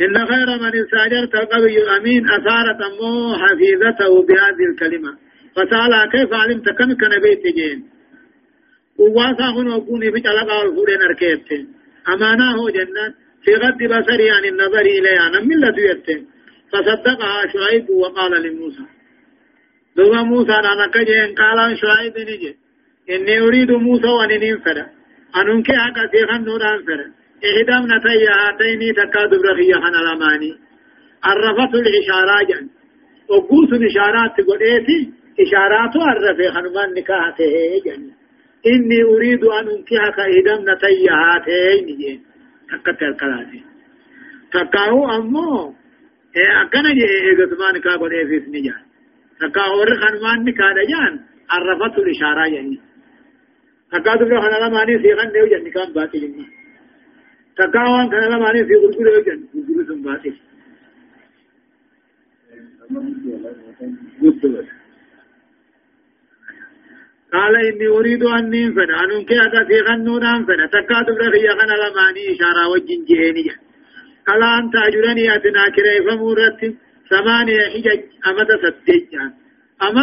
[0.00, 5.12] إن خير من استاجرت القوي الأمين أثارت أمه حفيظته بهذه الكلمة
[5.56, 7.88] فسأل كيف علمت كم كان بيت جين
[8.98, 11.68] وواسا هنا وكوني في جلقاء الفورين أركيبتين
[12.08, 16.26] أماناه جنة في غد بصري عن النظر إليها نمي لديتين
[16.72, 18.84] فصدقها شعيب وقال لموسى.
[19.96, 22.56] دوما موسى أنا كجين قال شعيب نجي.
[23.10, 24.86] إني أريد موسى وأنني انفر.
[25.36, 27.00] أنك حقا سيخن نوران فر
[27.48, 30.52] إحدى ابنتي هاتين تكاد برخية خنا لماني
[31.24, 32.68] عرفت الإشارة جن.
[33.28, 34.88] وقوس الإشارات قلت
[35.40, 37.54] إشارات عرف خنمان نكاحته
[37.86, 38.10] جن.
[38.66, 42.31] إني أريد أن أنكحك إحدى ابنتي هاتين جن.
[42.72, 43.64] تكت الكلاتي
[44.52, 45.74] تكاو أمو
[46.62, 48.82] أكنا جي إيغتمان نكاح قلت في سنجان
[49.40, 51.14] تكاو رخنمان نكاح جان
[51.50, 52.78] عرفت الإشارة جن
[53.92, 56.22] تكاد برخنا لماني سيخن نيو جن نكاح باطل
[57.56, 60.34] تقاوان كان لما عليه في غلقل وجن غلقل ثم باطل
[67.32, 73.04] قال إني أريد أن ننفد أنك أتى غنون أنفد تكاتب رخي خنا لماني إشارة وجن
[73.08, 73.48] جهني
[74.26, 76.60] قال أنت أجرني أتنا كريف مورت
[77.10, 78.00] ثمانية حجج.
[78.28, 79.10] أمد صدق
[79.82, 80.02] أما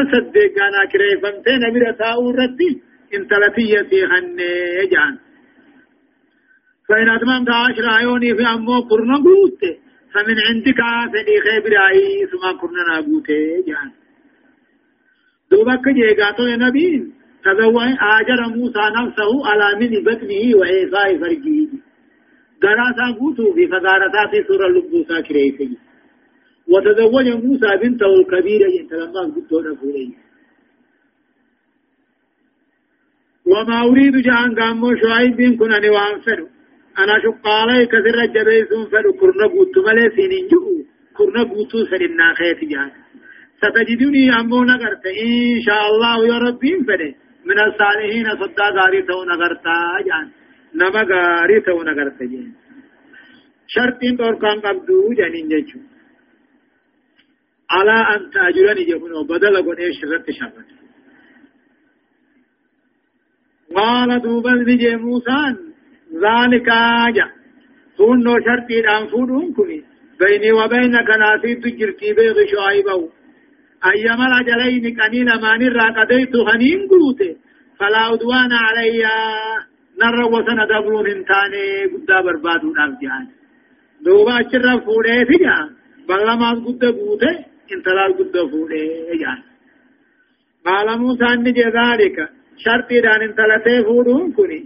[0.67, 2.59] أنا كريف أمتين أمير تاورت
[3.15, 4.51] انت لتيتي خني
[4.91, 5.17] جان.
[6.87, 9.61] فإن أتممت عشر عيوني في أمو قرن قوت
[10.13, 10.81] فمن عندك
[11.13, 13.27] فدي خيبر أي ثم قرن نابوت
[13.67, 13.91] جان.
[15.51, 21.67] دوبك جيغاتو نبيين تزوج آجر موسى نفسه على من بطنه وإيفاء فرجه.
[22.63, 25.69] غراسا قوتو في فدارتات سورة لبوسا كريفي
[26.67, 30.09] وتزوج موسى بنته الكبيرة يتلمى قدو نفوري
[33.45, 36.47] وما أريد جان قامو شعيب بن كنني وانفرو
[36.99, 40.83] أنا شقالي كثير جبيسون فلو كرنا بوتو ملي سينين جو
[41.17, 42.91] كرنا بوتو سننا خيت جان
[43.61, 49.77] ستجدني أمو نغرت إن شاء الله يا ربي فده من الصالحين صدا غاري تو نغرتا
[50.07, 50.29] جان.
[50.75, 52.51] نما غاري تو نغرتا جان.
[53.67, 55.79] شرطين طور كان قبدو جانين جيشو
[57.69, 60.79] على أن تأجرني جهنو بدل قد شرط شرط.
[63.75, 65.55] قال دوبا نجي موسان
[66.13, 66.69] ذلك
[67.15, 67.27] جا
[67.97, 68.77] سنو شرطي
[69.11, 69.83] فودون كني
[70.19, 73.09] بيني وبينك ناسي تجرتي بيغ شعيبو
[73.85, 77.37] أيما الأجلين قليل ما نرى قديت غنين قوتي
[77.79, 79.03] فلا عدوان علي.
[80.01, 81.65] نرى وسن دبرون انتاني.
[81.91, 83.27] قد بربادون أبجان
[84.01, 85.57] دوبا شر فوده فجا
[86.07, 87.31] بلا ما قد قوتي
[87.73, 88.85] انتلال قد فوده
[89.21, 89.39] جان
[90.65, 92.39] قال موسى نجي ذلك.
[92.65, 94.59] شرطي دان انتلته فودون كني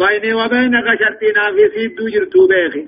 [0.00, 2.84] بيني وبينك شرطنا في سيد جرتو بيخي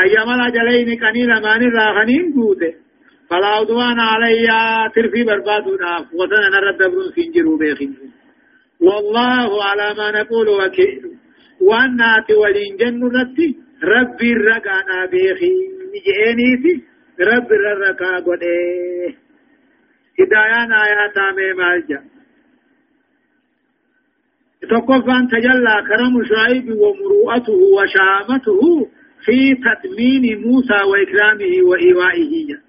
[0.00, 2.72] أيما الأجلين قنيل مان الراغنين قوته
[3.30, 4.48] فلا عدوان علي.
[4.94, 7.88] ترفي بربادنا وطن نرد برون سنجرو بيخي
[8.80, 11.02] والله على ما نقول وكيل.
[11.60, 14.32] وأنات ولين رتي ربي.
[14.32, 15.54] الرقانا بيخي
[16.06, 16.74] جئنيتي
[17.20, 19.14] رب الرقا قده
[20.20, 22.00] هدايان آيات آمي مالجا
[24.70, 28.60] تقفان تجلى كرم شعيب ومروءته وشامته
[29.24, 32.63] في تدمين موسى وإكرامه وإيوائه.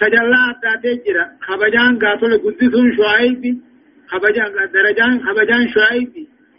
[0.00, 3.60] تجلى حتى تجرى خبجان قاتل قدس شعيب
[4.08, 6.12] خبجان درجان خبجان شعيب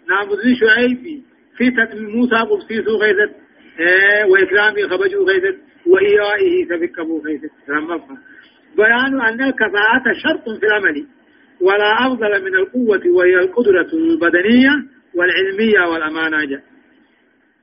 [0.10, 1.24] ناموز شعيب
[1.58, 3.36] في تدمين موسى قبسيس غيثت
[3.80, 8.17] آه وإكرامه خبجو غيثت وإيوائه سبكبو غيثت رمضان
[8.78, 11.08] بيان أن الكفاءة شرط في العمل
[11.62, 14.69] ولا أفضل من القوة وهي القدرة البدنية
[15.15, 16.62] والعلمية والأمانة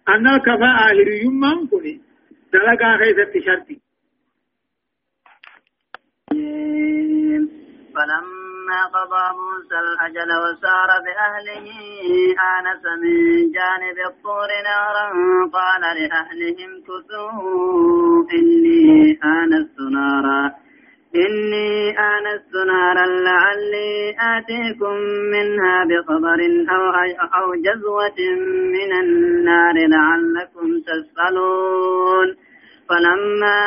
[0.08, 2.00] أن الكفاءة هريوم كني
[2.52, 3.80] دلقا خيثة شرطي
[7.94, 11.68] فلما قضى موسى الأجل وسار بأهله
[12.54, 13.16] آنس من
[13.52, 15.06] جانب الطور نارا.
[15.52, 20.52] قال لأهلهم كثوا إني آنست نارا.
[21.16, 24.94] إني آنست نارا لعلي آتيكم
[25.34, 26.40] منها بخبر
[26.74, 26.84] أو,
[27.42, 28.20] أو جزوة
[28.76, 32.36] من النار لعلكم تسألون.
[32.90, 33.60] فلما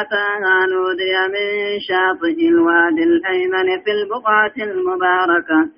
[0.00, 5.68] أتاها نودي من شاطئ الوادي الأيمن في البقعة المباركة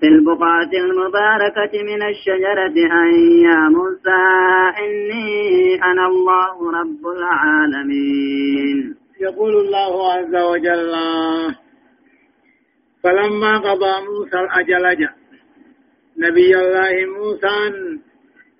[0.00, 3.10] في البقعة المباركة من الشجرة أن
[3.46, 4.22] يا موسى
[4.84, 8.94] إني أنا الله رب العالمين.
[9.20, 10.92] يقول الله عز وجل
[13.02, 15.08] فلما قضى موسى الأجل
[16.18, 17.56] نبي الله موسى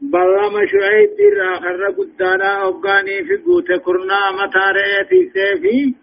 [0.03, 5.95] بلما شعيب در آخر قدانا أبقاني في قوت كرنا متاريتي سيفي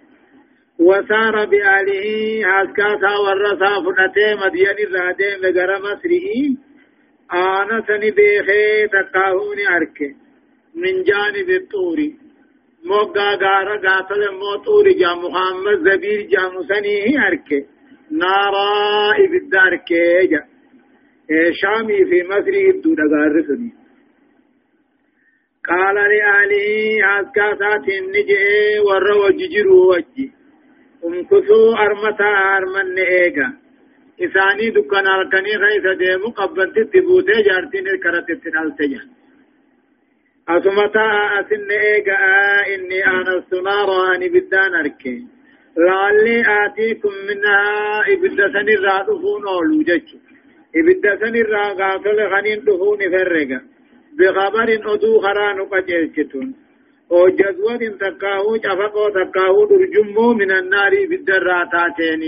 [0.80, 2.06] وسار بآله
[2.46, 6.28] هاسكاسا ورسا فنتي مدين الرادي مغر مصره
[7.34, 10.16] آنا سني بيخي تقاهوني أركي
[10.76, 12.16] من جانب الطوري
[12.86, 17.66] موقع غارا قاتل موطوري جا محمد زبير جا مسنيه أركي
[18.12, 18.70] نارا
[19.26, 20.42] إبدار كيجا
[21.62, 23.79] شامي في مصر إبدو دقار سنيه
[25.69, 26.69] قال لأهله
[27.21, 28.43] أسكاسات نجئ
[28.87, 30.33] ور وججروا وجي
[31.07, 33.49] امكثوا أرمتا أرمن إيغا
[34.25, 39.09] إساني دكان أركني غيث ديمو قبلت تبوتي جارتين الكرت تنالتجان
[40.49, 41.07] أسمتا
[41.41, 42.19] أسن إيغا
[42.75, 45.17] إني آنست نارا أني بدان أركي
[45.77, 47.61] لعلي آتيكم منها
[48.13, 50.09] إبدا الرا دفون أولو جج
[50.77, 53.61] إبدا الرا غافل غنين دفون فرقا
[54.18, 56.56] بخبر أدو خران قجلتون
[57.12, 62.22] أو جزوة تقاو شفقو تقاو درجمو من النار بالدراتاتين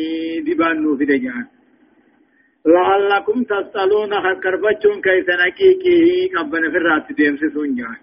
[0.46, 1.46] دبانو في دجان.
[2.66, 7.98] لعلكم تسألون خكربتون كيف نكيكي قبل في الرات ديمسسون جان.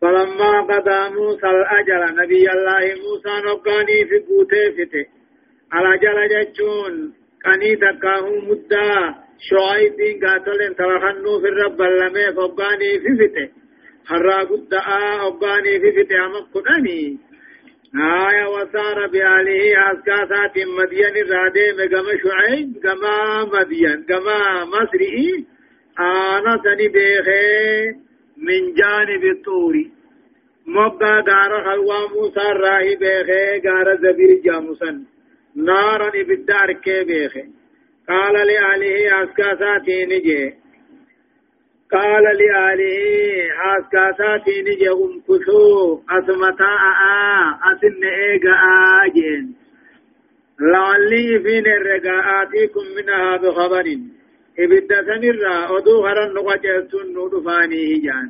[0.00, 5.06] فلما قضى موسى الأجل نبي الله موسى نقاني في قوته فته
[5.72, 9.23] على جل ججون كاني تقاو مدّا.
[9.38, 13.48] شعيب قاتل ترخنو في الرب اللمي فقاني في فته
[14.06, 14.74] حرا قد
[15.26, 17.18] أباني في فته أمك كناني
[17.94, 25.46] آية وصار بآله أسكاسات مدين الرادي مقام شعيب قما مدين قما مصري.
[25.98, 27.86] آنا سني بيخي
[28.36, 29.90] من جانب الطوري
[30.66, 35.04] مبقى غار خلوا موسى راهي بيخي غار زبير جاموسن.
[35.56, 37.44] نارا ابدار كي بيخي.
[38.08, 40.54] قال لآله أسكاساتي نجي.
[41.92, 42.98] قال لآله
[43.76, 44.88] أسكاساتي نجي.
[44.90, 48.54] أمكسو أسمتا آآ أسن إيغا
[49.04, 49.54] آجين.
[50.60, 53.86] لعلي فين الرقاءاتكم منها بخبر.
[54.58, 58.28] إبدا سنرى أدو هرن نقجتن ندفاني جان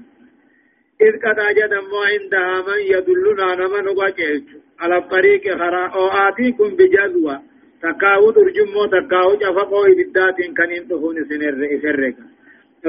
[1.00, 4.44] إذ قد أجد ما عندها يدلنا نما نقجت
[4.80, 5.94] على الطريق خراء
[6.28, 7.42] آتيكم بجزوة
[7.85, 12.16] تكاو درجمو تكاو جفقو إبدات كنين تخون سنر إفرق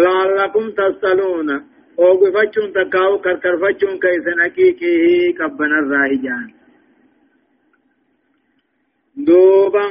[0.04, 1.50] لعلكم تسألون
[1.98, 6.48] وقفتشون تكاو كركرفتشون كيسن أكيكي كبنا الراهجان
[9.28, 9.88] دوبا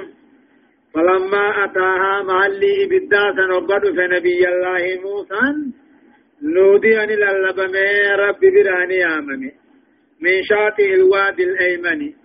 [0.94, 5.42] فلما أتاها محلي إبدات نقض فنبي الله موسى
[6.42, 7.90] نودي أن للبمي
[8.22, 9.52] رب براني آمني
[10.20, 12.23] من شاطئ الوادي الأيمن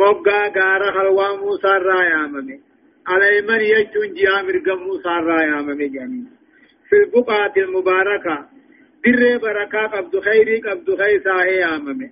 [0.00, 2.60] مقا غارا خلوا موسى رايا ممي
[3.06, 6.24] على من يجون جيا مرقم موسى رايا ممي جاني
[6.88, 8.48] في البقعة المباركة
[9.04, 12.10] در بركة قبض خيري قبض خيسا هي ممي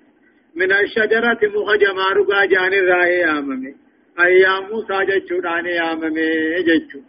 [0.57, 3.75] من الشجرة مخجما رقا جاني رايا ممي
[4.21, 6.29] أيام موسى جچو داني يا ممي
[6.69, 7.01] جچو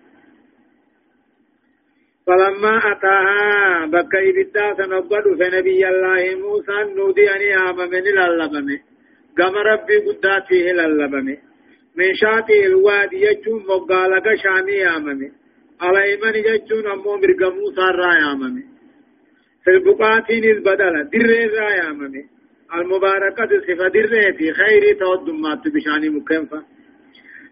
[2.28, 8.80] فلما أتاها بكا إبدا سنبدو فنبي الله موسى نودي أني آممن للبمه
[9.38, 11.38] قام ربي قدات فيه للبمي
[11.96, 15.32] من شاطئ الوادي يجون مقالك شامي آممي
[15.82, 18.02] على إيمان يجون أمو مرقمو صار
[18.32, 18.64] آممي
[19.64, 22.24] في البقاتين البدلة در راي آممي
[22.76, 26.64] المباركة صفة دريتي خير تودمات بشاني مكنفة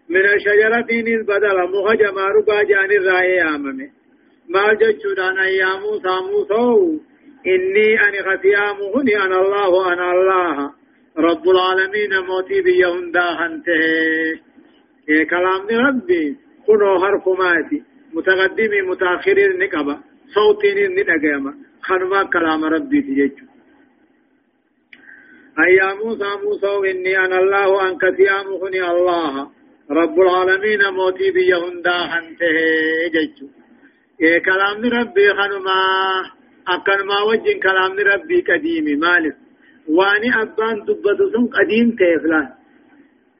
[0.08, 3.88] من الشجرتين البدلة مخجما ربا جاني راي آممي
[4.48, 6.98] ما جتشودان أيامو سامو سو
[7.46, 10.79] إني أني خسيامو هني أنا الله أنا الله
[11.18, 14.40] رب العالمين موتي بيهن داهنته.
[15.30, 16.36] كلام ربي
[16.66, 17.82] كنو حرف ماتي.
[18.14, 20.00] متقدمي متأخرين نقبا.
[20.34, 23.46] صوتين ندقيما خنما كلام ربي تجيجو
[25.58, 29.50] أي موسى موسى إني أنا الله أنك سيامخني الله.
[29.90, 32.56] رب العالمين موتي بيهندا خنته
[33.14, 33.48] جيجو
[34.22, 35.80] إيه كلام ربي خنما.
[36.68, 38.94] أكن ما وجن كلام ربي قديمي.
[38.94, 39.36] مالك.
[39.88, 42.48] واني أبان دبتو سن قديم تيفلان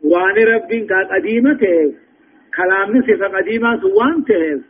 [0.05, 1.95] واني ربي قديمة تيف
[2.57, 4.61] كلام صفة قديمة سوان تيف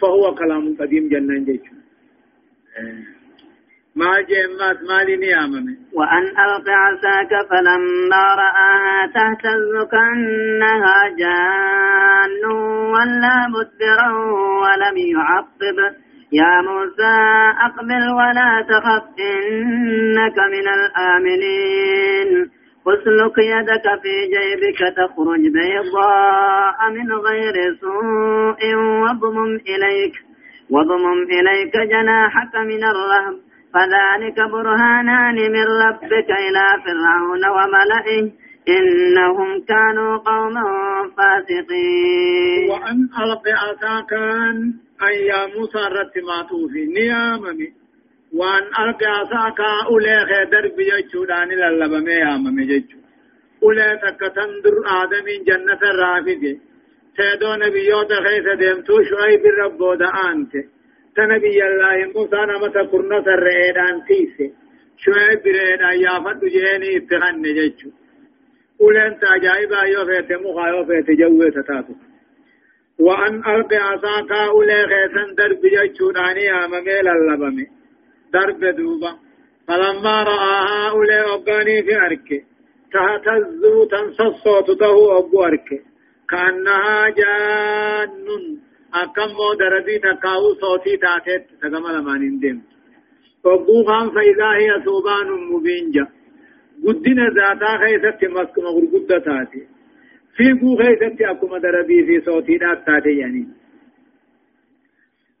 [0.00, 1.76] فهو كلام قديم جنان جيجو
[3.96, 12.44] ما جمات مالي نيامة وأن ألق عساك فلما رآها تهتز كأنها جان
[12.94, 14.10] ولا مدبرا
[14.62, 15.78] ولم يعقب
[16.32, 17.14] يا موسى
[17.66, 22.50] أقبل ولا تخف إنك من الآمنين.
[22.86, 30.14] أسلك يدك في جيبك تخرج بيضاء من غير سوء واضمم إليك
[30.70, 33.36] واضمم إليك جناحك من الرهب.
[33.74, 38.45] فذلك برهانان من ربك إلى فرعون وملئه.
[38.68, 40.64] إنهم كانوا قوما
[41.16, 42.70] فاسقين.
[42.70, 47.72] وأن ألق عصاكان أي يا موسى رتماتو في نياممي
[48.34, 49.60] وأن ألق عصاك
[49.90, 52.98] أولي خيدر بيجودان للبمي ياممي جيجو
[53.62, 56.56] أولي تكتندر آدم جنة الرافقه
[57.16, 60.64] سيدو نبيوت خيس ديمتو شعيب الربو دعانته
[61.16, 64.48] تنبي الله موسى نمت قرنة الرئيدان تيسي.
[65.02, 67.42] شعيب بريدا يافد جيني اتغن
[68.80, 71.94] جيجو أولين تاجائبا يوفيت مخا يوفيت جوه تتاتو.
[72.98, 77.66] وأن ألقي عصاك أولي خيسا درب جيجو داني آممي للبمي
[78.32, 79.18] درب دوبا.
[79.68, 82.44] فلما رآها أولي أبغاني في أركي
[82.92, 85.80] تهتزو تنصصوت تهو أبو أركي
[86.28, 88.66] كأنها جان.
[88.94, 92.60] أكم مو دربي تكاو صوتي تاتت تكما لما نندم
[93.44, 95.90] فبوفان فإذا هي ثوبان مبين
[96.84, 99.62] قدنا ذاتا خيست مسك مغرقودة تاتي
[100.36, 103.46] في قو خيست أكما دربي في صوتي تاتي يعني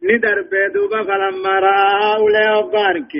[0.02, 3.12] ندر بيدوبا فلما رأى أولي أبارك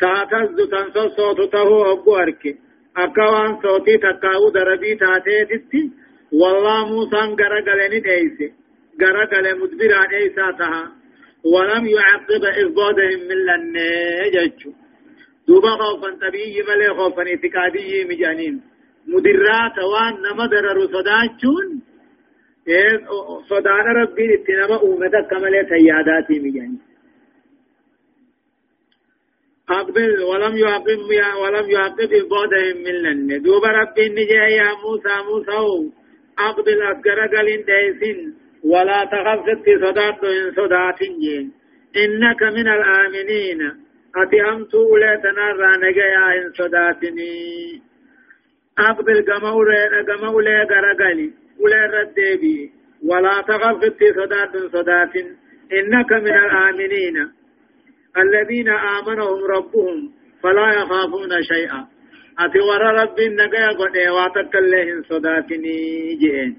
[0.00, 2.56] تاتز تنسو صوته أبو أرك
[2.96, 5.90] أكوان صوتي تكاو دربي تاتي تتي
[6.32, 8.52] والله موسى غرغلني ديسه
[9.00, 10.92] غرغل مدبرا ديسا تها
[11.44, 14.81] ولم يعقب إفضادهم من لنجج
[15.48, 18.60] دوبا خوفا طبيعي ملي خوفا اعتقادي مجانين
[19.06, 21.82] مدرات وان نمدر صداچون
[23.48, 26.80] صدان ربي اتنما أمتا كمالي سياداتي مجانين
[29.70, 30.98] أقبل ولم يعقب
[31.42, 35.90] ولم يعقب إفضادهم من لن ربي نجي يا موسى موسى
[36.38, 38.34] أقبل أسكر قلن ديسن
[38.64, 41.02] ولا تخف ستي صدات إن صدات
[41.96, 43.81] إنك من الآمنين
[44.16, 47.82] أتهمت أولي تنرى نجيا إن صداتني
[48.78, 50.64] أقبل كما أولي كما أولي
[52.00, 52.72] ردبي
[53.08, 53.40] ولا
[54.16, 55.16] صدات صدات
[55.72, 57.30] إنك من الآمنين
[58.16, 61.86] الذين آمنهم ربهم فلا يخافون شيئا
[66.20, 66.56] jeen.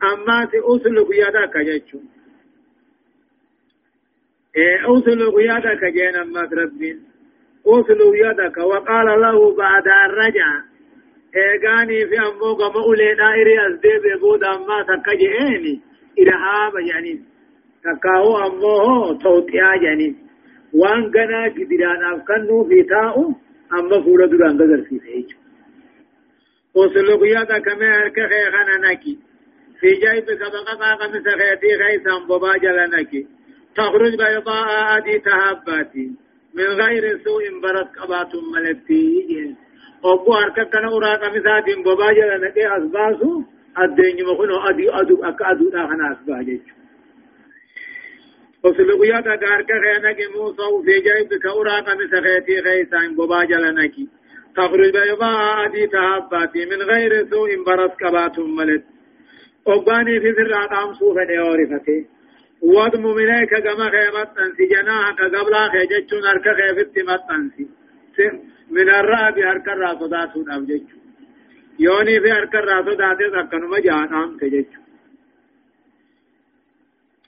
[0.00, 1.64] Ammaati usluk yadaka
[4.54, 6.98] yadaka jeen ammaas rabbiin
[7.64, 10.48] usluk yadaka waqaala lahu ba'da arraja
[11.44, 15.82] eegaanii fi ammoo gama uleedhaa iri as deebi'e booda ammaa takka je'eeni
[16.16, 17.20] irhaaba jedhaniin
[17.82, 20.14] takkaahu ammoo tawxiyaa jedhaniin
[20.80, 23.24] waan ganaa gidiraadhaaf kannuufi taa'u
[23.72, 25.28] أما فورا دران قدر في سيج
[26.74, 29.18] وسلوك يادا كما هرك خيخانا نكي
[29.80, 33.26] في جيبك بقى قمس خيتي خيسا بباجا لنكي
[33.76, 36.12] تخرج بيضاء أدي تهاباتي
[36.54, 39.54] من غير سوء برد قبات ملتي
[40.04, 43.42] أبو هرك كان أورا قمسات بباجا لنكي أسباسو.
[43.78, 46.62] الدين مخنو أدي أدو أك أدو داخنا أسباجي
[48.64, 54.08] وسلقيات أكارك خيانك موسى في جيبك أوراق مسخيتي خيسان بباجل نكي
[54.56, 56.66] تخرج بيضاء أدي تهباتي.
[56.66, 58.84] من غير سوء برس كبات ملت
[59.66, 62.13] أباني في سرعة أمسو فدي
[62.64, 67.66] وضم منيك كما خيمت تنسي جناحك قبل خيجتشون أرك خيفت متنسي
[68.70, 71.02] من الرأب أرك الراسوداتون أبجتشون
[71.78, 74.84] يوني في أرك الراسوداتون أكنما جان أم تجتشون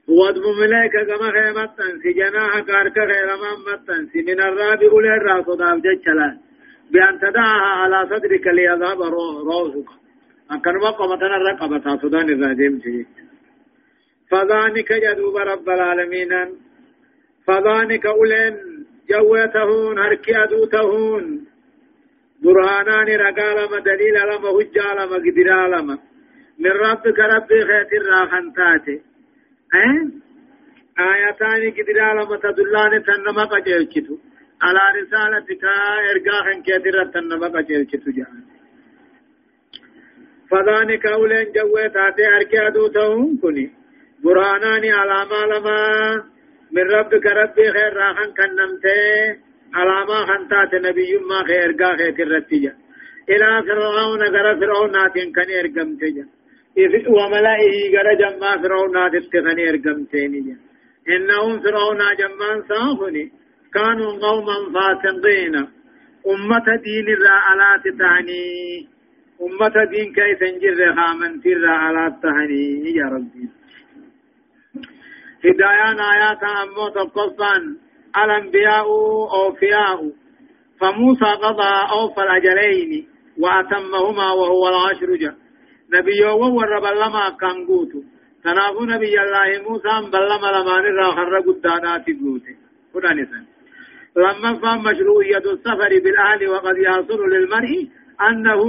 [0.08, 6.38] وضم ملائك كما خيمتن في جناح كارك غير ممتن في من الراب أولي وداب جتشلان
[6.92, 9.88] بأن تدعها على صدرك ليذهب روحك
[10.50, 13.08] أكن وقمتنا الرقبة صدان الرادم تجيك
[14.30, 16.32] فذلك جدوب رب العالمين.
[17.46, 18.54] فذلك أولين
[19.10, 21.46] جوتهون هركي أدوتهون.
[22.42, 25.98] برهانان رقال دليل لما هجا لما قدر لما
[26.58, 28.96] من ربك ربي خير راخنتاتي
[29.74, 30.04] آه
[31.12, 34.14] آياتان قدر لما تدلان تنما قجلچتو
[34.62, 35.64] على رسالتك
[36.46, 38.42] خن كدر تنما قجلچتو جان
[40.50, 43.66] فذلك أولين جوتاتي هركي أدوتهون كني
[44.24, 45.78] برهانان علامة لما
[46.72, 48.98] من ربك ربي خير راخن كنمته
[49.74, 52.72] علامة خنتات نبي ما خير قا خير كرتجا
[53.32, 56.24] إلى فرعون غر فرعون ناتين كان إرقمتجا
[57.16, 60.56] وملائه غر جمع فرعون ناتين كان إرقمتينجا
[61.14, 63.32] إنهم فرعون جمان صافني
[63.74, 65.54] كانوا قوما فاسقين
[66.32, 68.44] أمة دين الرعالات تعني
[69.46, 72.64] أمة دين كيف نجر خامن في الرعالات تعني
[73.00, 73.48] يا ربي
[75.44, 77.76] هدايان آيات أمو تقصان
[78.24, 78.86] الأنبياء
[79.34, 80.10] أوفياء
[80.80, 83.08] فموسى قضى أوفى الأجلين
[83.38, 85.34] وأتمهما وهو العشر جاء
[85.94, 88.02] نبي ورب لما كان قوتو
[88.44, 92.56] تنافو نبي الله موسى بلما لما نرى خر قدانات قوتي
[92.94, 93.18] قرآن
[94.16, 97.88] لما فهم مشروعية السفر بالأهل وقد يحصل للمرء
[98.28, 98.62] أنه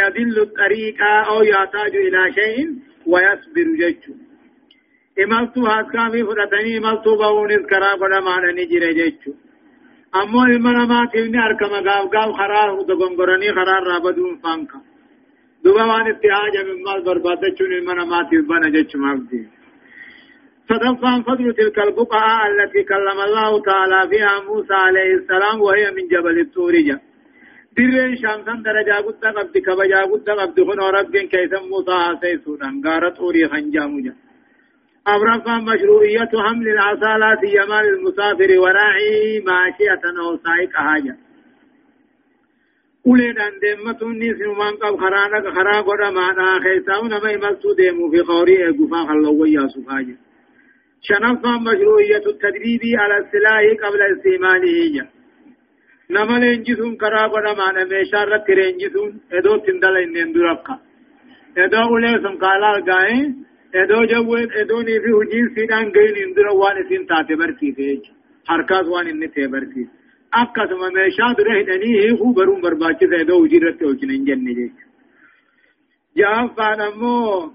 [0.00, 2.68] يدل الطريق أو يحتاج إلى شيء
[3.06, 4.27] ويصبر جيشه
[5.24, 9.30] imaltu haskaamii fudhatanii imaltuu ba'uunis karaa godhamaadha ni jire jechu
[10.20, 14.80] ammoo ilma namaatiif ni argama gaaf gaaf karaa dogongoranii karaa irraa baduun faanka
[15.64, 19.56] duba waan itti haajame maal barbaadachuun ilma namaatiif bana jechumaaf deema
[20.70, 26.40] صدفا فضل تلك البقعة التي كلم الله تعالى فيها موسى عليه السلام وهي من جبل
[26.40, 26.74] الطور
[27.76, 33.48] درين شامسا درجة قد قبض كبجا قد قبض خنو رب كيسا موسى سيسودا غارت أوري
[33.48, 34.14] خنجامو جا
[35.14, 41.16] أبرقا مشروعية حمل العصالات يمال المسافر وراعي ماشية أو سائق حاجة
[43.10, 48.20] uleen an deemmatun sinumaan qab karaa dhaqa karaa godha maadhaa keessaa nama imaltuu deemu fi
[48.30, 50.14] qawrii eegufaa hallawwan yaasu faaje
[51.08, 55.04] shanaffaan mashruu'iyyatu tadriibii ala silaahi qabla istimaalihi ja
[56.16, 60.74] nama leenjisuun karaa godha maadha meeshaa irratti leenjisuun edootti hin dala inneen durakka
[63.74, 68.00] ادو جوين ادوني في هجين سيدان غين اندرا وان اسين تاتي بركي تيج
[68.48, 69.88] حركات وان ان تي بركي
[70.34, 74.72] أكثر ما ميشا دره دني هو برون برباچ سے ادو هجين رت وچن انجن ني
[76.16, 77.50] جاء فانمو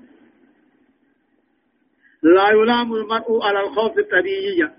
[2.24, 4.70] لا يلام المرء على الخوف الطبيعي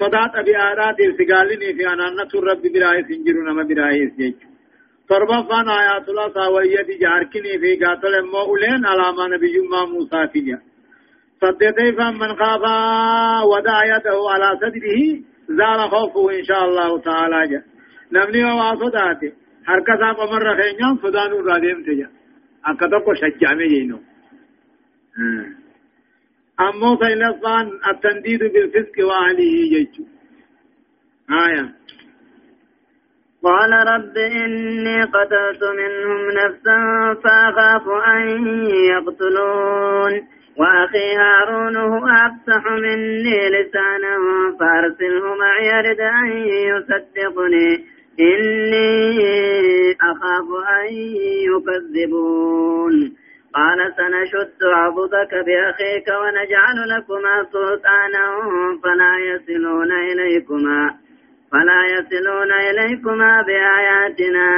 [0.00, 4.34] صدات بآرات السقالني في أنانة الرب براي سنجرون ما براي سيج
[5.08, 10.71] فربا فان آيات الله ساوية جاركني في قاتل مؤلين على ما نبي ما موسى فيها
[11.42, 12.64] صدقي فمن خاف
[13.50, 15.00] ودع يده على صدره
[15.58, 17.40] زال خوفه إن شاء الله تعالى.
[17.50, 17.60] جا
[18.12, 19.32] نمني وواصداته
[19.66, 22.08] حركة قمر خينيان فدانو راديم تجا
[22.66, 23.98] أكتبقى شجعمي جينو
[26.60, 30.04] أمو سيلسان التنديد بالفسق وأهله يجو
[31.30, 31.64] آية
[33.44, 36.78] قال رب إني قتلت منهم نفسا
[37.22, 37.84] فأخاف
[38.14, 38.20] أن
[38.92, 40.14] يقتلون.
[40.58, 44.16] وأخي هارون هو أفصح مني لسانا
[44.60, 47.84] فأرسله معي يرد أن يصدقني.
[48.20, 49.18] إني
[49.92, 50.48] أخاف
[50.80, 50.94] أن
[51.50, 53.12] يكذبون.
[53.54, 58.26] قال سنشد عضدك بأخيك ونجعل لكما سلطانا
[58.84, 60.94] فلا يصلون إليكما
[61.52, 64.48] فلا يصلون إليكما بآياتنا.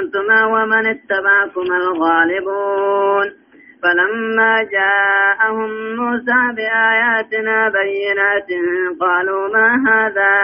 [0.00, 3.39] أنتما ومن اتبعكما الغالبون.
[3.82, 8.50] فلما جاءهم موسى بآياتنا بينات
[9.00, 10.34] قالوا ما هذا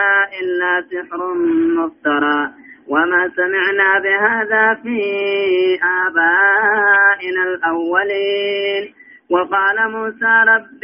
[0.40, 1.34] إلا سحر
[1.78, 2.50] مفترى
[2.88, 5.00] وما سمعنا بهذا في
[6.06, 8.94] آبائنا الأولين.
[9.30, 10.82] وقال موسى رب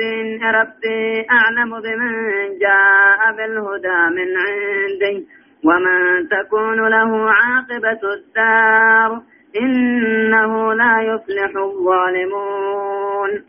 [0.55, 2.12] ربي أعلم بمن
[2.59, 5.26] جاء بالهدى من عندي
[5.64, 9.22] ومن تكون له عاقبة الدار.
[9.57, 13.44] إنه لا يفلح الظالمون.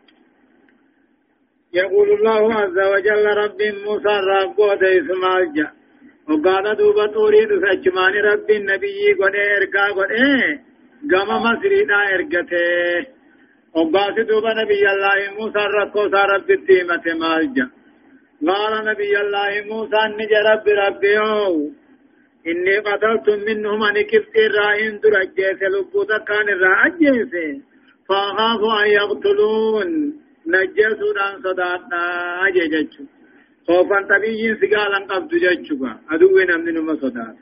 [1.73, 5.71] يقول الله عز وجل رب موسى رب اسمال جاء
[6.29, 10.63] وقال دوبا توريد فجمان رب النبي قد إرقا قد إيه.
[11.11, 13.07] قام مصرينا إرقته.
[13.75, 15.59] وقال دوبا نبي الله موسى
[16.35, 17.69] رب الديمة مال جاء
[18.47, 21.19] قال نبي الله موسى نجى رب ربي
[22.47, 27.33] إني قتلت منهم أن كفت الرائن درجيس لبوتا كان الرأجيس
[28.09, 29.89] فأخاف أن يقتلون.
[30.47, 32.01] نجسودان صداتنا.
[32.53, 33.03] جيجتشو
[33.67, 35.75] خوفا طبيعي سقالا قبض جتشو
[36.11, 37.35] أدوين من صدات.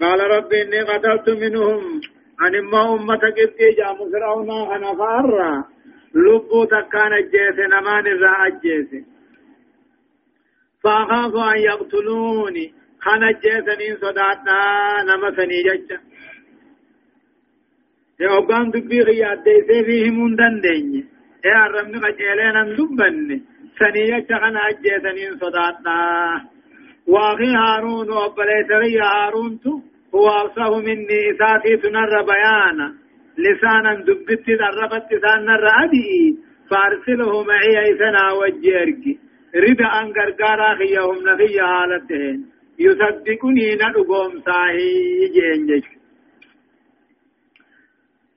[0.00, 2.00] قال رب إني قتلت منهم.
[2.46, 5.64] أن ما أمة قبتي جام فرعون أنا فارا.
[6.14, 8.90] لبو تكان الجيس نمان الرا الجيس
[10.82, 12.83] فأخاف أن يقتلوني.
[13.04, 14.58] خان الجيسنين صداتنا
[15.08, 15.98] نمسني جتشا
[18.20, 21.04] يوغان دبي غياد ديسي فيهم دندني
[21.44, 23.40] يا ربنا قجيلين ان دبن
[23.78, 25.96] سنية خان الجيسنين صداتنا
[27.06, 29.72] واخي هارون وبليس غي هارون تو
[30.14, 32.94] هو أوصاه مني إساتي تنر بيانا
[33.38, 36.38] لسانا دبت دربت سانا أدي
[36.70, 39.04] فارسله معي إسنا وجيرك
[39.64, 45.86] رد أن غرغارا خيهم نخي حالتهن يصدقني ندقوم ساهي جينجش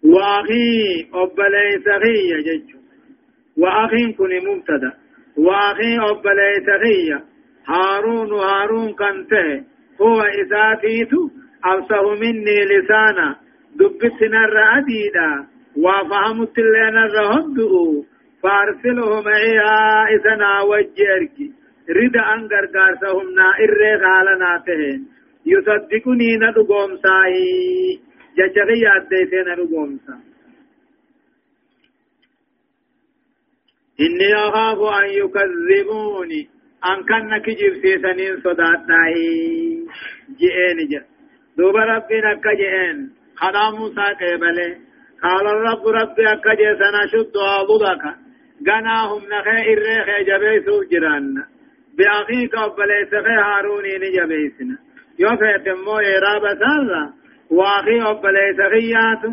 [0.03, 2.75] وأخي أبليس خي جج
[3.57, 4.91] وأخي كن مبتدا
[5.37, 7.23] وأخي أبليس خي
[7.67, 9.63] هارون هارون كنته
[10.01, 11.29] هو إساتيتو
[11.65, 13.35] أبصه مني لسانا
[13.75, 18.03] دبت نر أديدا وفهمت نر هدؤ
[18.43, 19.59] فارسله معي
[20.15, 21.37] إسنا وجيرك
[21.89, 25.07] رد أن غرغارسهم نا إرّي غالنا تهين
[25.45, 27.99] يصدقني ندقوم ساهي
[28.37, 30.19] جچغي أديتين ندقوم سا
[33.99, 36.49] إني أخاف أن يكذبوني
[36.89, 39.27] أن كان كجيب سيسنين صداتناهي
[40.39, 41.03] جئين جئ
[41.57, 44.77] دوب ربنا كجئين خدا موسى قبله
[45.23, 48.03] قال الرب ربي أكجي سنشد عضدك
[48.67, 51.43] غناهم نخي إرخي جبيسو جران
[51.97, 54.77] بأخيك أبليس خي هاروني نجبيسنا
[55.19, 57.13] يوفيت مو إراب سالة
[57.51, 59.31] وأخي أبليس خياتو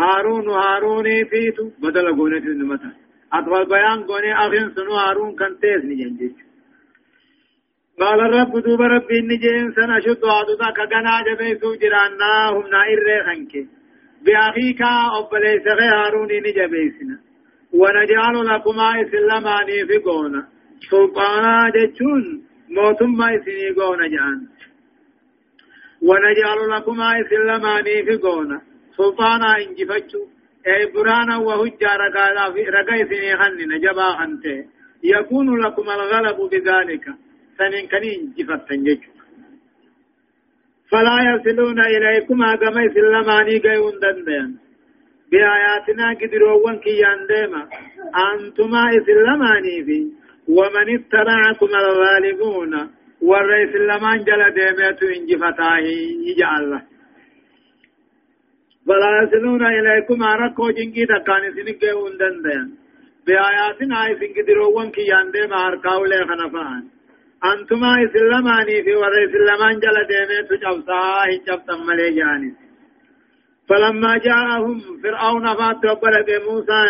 [0.00, 1.70] هارون هاروني فيتو.
[1.82, 2.90] بدل قونة النمتا.
[3.32, 6.36] أطول بيان قوني أخين سنو هارون كنتيس نجنجيش
[8.00, 13.52] قال الرب دوب رب النجين سنة شد وعدودا كغنا جبيسو جرانا هم نائر خنك
[14.24, 14.82] بأخيك
[15.18, 17.16] أبليس غي هاروني نجبيسنا
[17.72, 20.55] ونجعل لكما إسلاماني في قونا.
[20.90, 24.40] سلطانا جتشون موتما إسني قونا جان
[26.02, 28.60] ونجعل لكما إسلاماني في قونا.
[28.96, 30.22] سلطانا انجفتشو.
[30.66, 31.92] أي برانا وهجا
[32.76, 34.64] رقا إسني خنن جبا خنته
[35.04, 37.04] يكون لكم الغلب بذلك
[37.58, 39.10] سنين كنين جفتن جيشو
[40.90, 44.58] فلا يصلون إليكما كما إسلاماني قيون دندين
[45.30, 47.62] بآياتنا قدروان كيان ديما
[48.26, 49.98] أنتما إسلاماني في
[50.48, 52.90] ومن اتبعكم الغالبون
[53.22, 55.78] والرئيس اللمان جل ديميت انجفتاه
[56.28, 56.82] يجعل
[58.86, 62.66] فلا يصلون إليكم أركو جنكي تكان سنقون دندين
[63.26, 66.82] بآياتنا إسن قدروان كيان ديما أركاو لي خنفان
[67.52, 72.52] أنتما إسلاماني في ورى إسلامان جل ديمة جبتا هجبتا ملي جاني
[73.68, 76.82] فلما جاءهم فرعون فات بلد موسى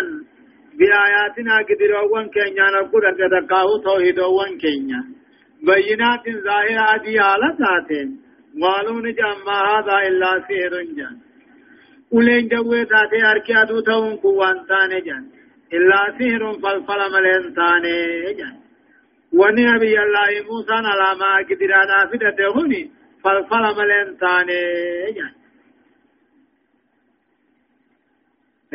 [0.79, 5.17] بآياتنا قدروا كينيا نقول تكاو توحيدوا كينيا.
[5.63, 7.91] بينات ظاهرة دي حالتات
[8.63, 11.17] قالوا نجام ما هذا إلا سحر جان
[12.13, 15.25] ولين جوه تاتي أركي أدو تون كوان تاني جان
[15.73, 17.97] إلا سحر فالفل ملين تاني
[18.39, 18.57] جان
[19.39, 22.83] وني أبي الله موسى على ما قدر أنا فدته هني
[23.25, 24.61] فالفل ملين تاني
[25.19, 25.46] يعني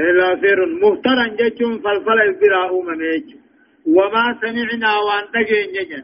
[0.10, 3.28] إلا سير مفترا جيشون فالفل البراء مميج
[3.96, 6.04] وما سمعنا وان تجين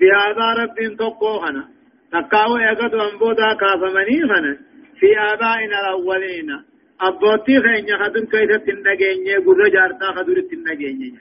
[0.00, 1.64] بهذا رب تقوهنا
[2.12, 4.56] تقاو يقد أنبودا كافمني خنا.
[4.98, 6.50] في آبائنا الأولين.
[7.00, 11.18] أبوتي خين يخدم كيسة تندقين يقول رجارتا خدور تندقين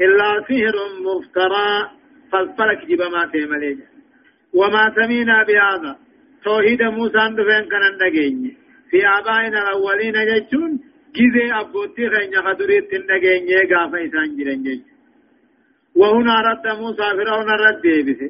[0.00, 0.76] إلا سحر
[1.06, 1.68] مفترى
[2.32, 3.78] فالفلك جب ما تيمليج
[4.54, 5.96] وما سمينا بهذا.
[6.44, 7.84] توحيد موسى دفن كان
[8.90, 10.80] في آبائنا الأولين جيشون
[11.16, 14.80] جزي أبوتي خين خدريت النجين يقاف إسان جرين جيش
[16.00, 18.20] وهنا رد موسى فرعون رد ديبس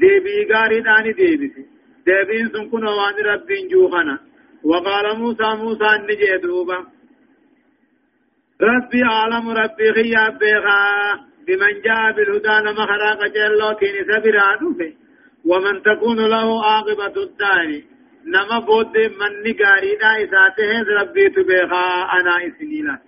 [0.00, 1.54] ديبي غاري داني ديبس
[2.06, 4.16] ديبين سنكون وان ربين جوخنا
[4.64, 6.78] وقال موسى موسى نجي دوبا
[8.68, 10.80] ربي عالم ربي غياب بيغا
[11.46, 14.88] بمن جاء بالهدى لما خراق جلو كين سبرانو في
[15.50, 17.91] ومن تكون له عاقبة الدار
[18.26, 22.98] نما بود من نگاری دا اساته ربي تبيغا أنا اسنيلا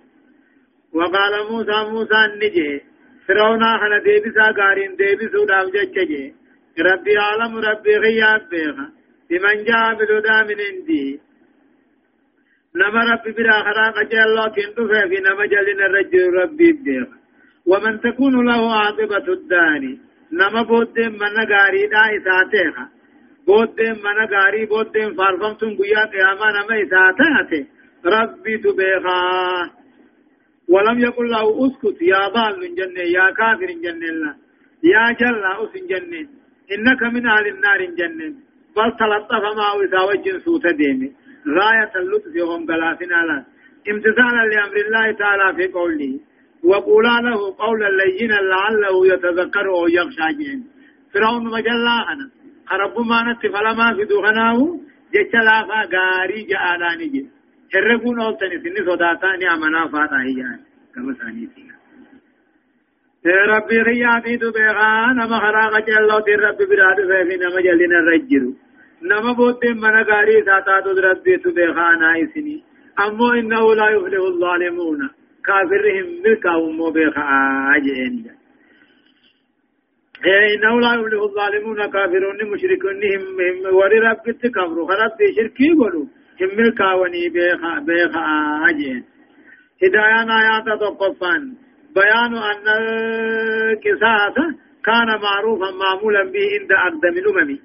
[0.93, 2.81] وقال موسى موسى نجي
[3.27, 6.33] فرعون خنا ديبسا غارين ديبسو داو جچجي
[6.79, 8.87] ربي عالم ربي غياب بيغا
[9.29, 11.19] بمن جاء بالهدى من عندي
[12.75, 14.73] نما ربي برا خراق جلو كين
[15.09, 17.17] في نما جلن الرجل ربي بيغا
[17.65, 19.97] ومن تكون له عاقبة الدار
[20.31, 22.94] نما بودين من غاري دا إساتيها
[23.47, 27.61] بودين من غاري بودين فارفمتم بيا قياما نما إساتاتي
[28.05, 29.21] ربي تبيخا
[30.69, 34.35] ولم يقل له اسكت يا ضال جنة يا كافر جنة
[34.83, 36.27] يا جل أس جنة
[36.73, 38.33] إنك من أهل النار جنة
[38.75, 41.11] بل تلطف ما وساوج سوت ديمي
[41.57, 43.45] غاية اللطف يوم غلافنا لا
[43.91, 46.19] امتثالا لأمر الله تعالى في قوله
[46.63, 50.63] وقولا له قولا لينا لعله يتذكر أو يخشى جين
[51.13, 51.97] فرعون مجلا
[52.69, 54.79] خرب ما نت فلما في دخناه
[55.13, 57.25] جت لافا غاري جاءناني جي
[57.73, 60.41] هرقون أولتني سني صداتاني أمنا فاتا هي
[60.95, 61.75] كما ثاني فيها
[63.53, 68.51] ربي رياتي تبغى نما خراق جلو دي ربي براد فيفي نما جلنا رجرو
[69.09, 72.63] نما بوت من غاري ساتا تو ربي تبغى نايسني
[72.99, 75.09] أمو إنه لا يفلح الظالمون
[75.45, 77.21] كافرهم ملكا ومو بيخا
[77.71, 78.44] عجئين
[80.27, 84.17] إنه لا يفلح الظالمون كافرون مشركون هم وري رب
[84.55, 84.87] كفروا.
[84.87, 86.05] خرب في شركي قولوا
[86.41, 88.19] هم ملكا وني بيخا بيخا
[88.65, 89.03] عجئين
[89.83, 91.53] هدايان آيات تقفان
[91.95, 94.35] بيان أن القصاص
[94.85, 97.59] كان معروفا معمولا به عند أقدم الأمم.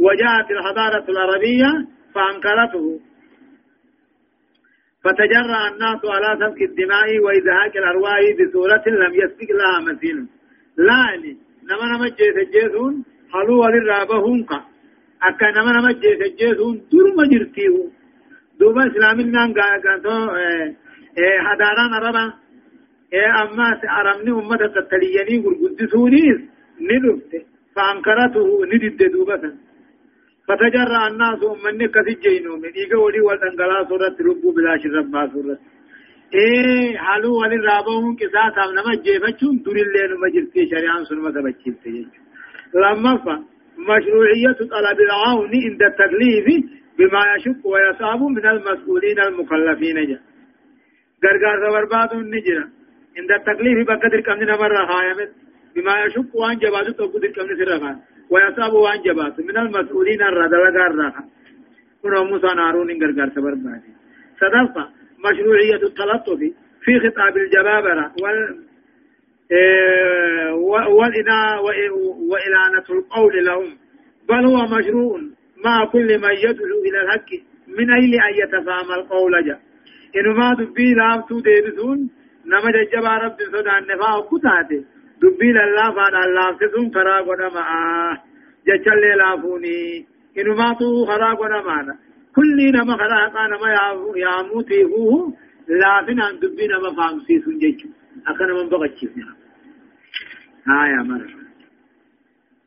[0.00, 1.70] وجاءت الحضارة العربية
[2.14, 3.00] فأنكرته.
[5.04, 10.16] فتجرى الناس على سفك الدماء وإزهاق الأرواح بصورة لم يسبق لها مثيل.
[10.76, 11.36] لا لي
[11.70, 12.94] نما نما جيس جيسون
[13.32, 14.58] حلو وللرابهم قا
[15.28, 17.76] أكا نما نما جيس جيسون دور مجرتيه
[18.60, 20.16] دوبا إسلامنا قانتو
[21.46, 22.24] هداران عربا
[23.42, 23.66] أما
[23.98, 26.40] أرمني أمة تتليني والقدسونيس
[26.88, 27.32] ندفت
[27.74, 29.36] فأنكرته ندد دوبا
[30.46, 35.58] فتجرى الناس من كثي جينو من إيجا ولي والأنقلا سورة ربو بلا شربا سورة
[36.34, 42.12] إيه حالو ولي رابهم كسات هم نما جيفتشون دور الليل مجلسي شريعان سنما تبجلت
[42.74, 43.44] لما فا
[43.78, 46.46] مشروعية طلب العون عند التكليف
[46.98, 50.18] بما يشق ويصاب من المسؤولين المكلفين جا
[51.24, 52.66] غرغار برباد النجرة
[53.18, 55.30] عند التكليف بقدر كم مرة خايمت
[55.76, 57.92] بما يشق وان جبادو تقدر كم نسرها
[58.30, 61.24] ويصاب وان جبات من المسؤولين الردل غارها
[62.02, 63.92] كنا موسى نارون غرغر سبر بادي
[64.40, 66.38] صدفة مشروعية التلطف
[66.84, 68.58] في خطاب الجبابرة وال
[70.98, 71.58] والإنا
[72.30, 73.76] وإلانة القول لهم.
[74.28, 75.20] بل هو مشروع
[75.64, 77.30] مع كل من يدعو إلى الحق
[77.68, 79.60] من أجل أن يتفهم القول جاء
[80.16, 82.10] إنه ما دبي لام تو ديبسون
[82.46, 84.84] نما ججبا رب سودان نفاق كتاته
[85.22, 88.18] دبين الله فان الله سسون قد معا
[88.66, 90.06] جچل لافوني
[90.38, 91.98] إنو ما تو خرا قد معنا
[92.36, 93.68] كل نما خرا قانا ما
[94.16, 95.32] ياموتي هو
[95.68, 97.88] لافن عن دبين ما فهم سيسون جيچو
[98.28, 99.10] أكنا من بغتشيف
[100.68, 101.40] آية مرة.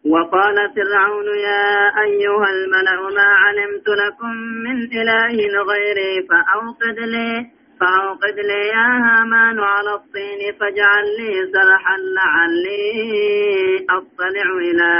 [0.05, 4.33] وقال فرعون يا أيها الملأ ما علمت لكم
[4.65, 13.85] من إله غيري فأوقد لي فأوقد لي يا هامان على الطين فاجعل لي سرحا لعلي
[13.89, 14.91] أطلع إلى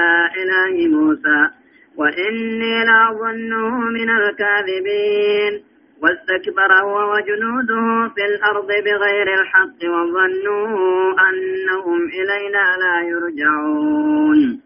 [0.42, 1.63] إله موسى.
[1.98, 5.64] وإني لأظنه من الكاذبين.
[6.02, 14.62] واستكبر هو وجنوده في الأرض بغير الحق وظنوا أنهم إلينا لا يرجعون.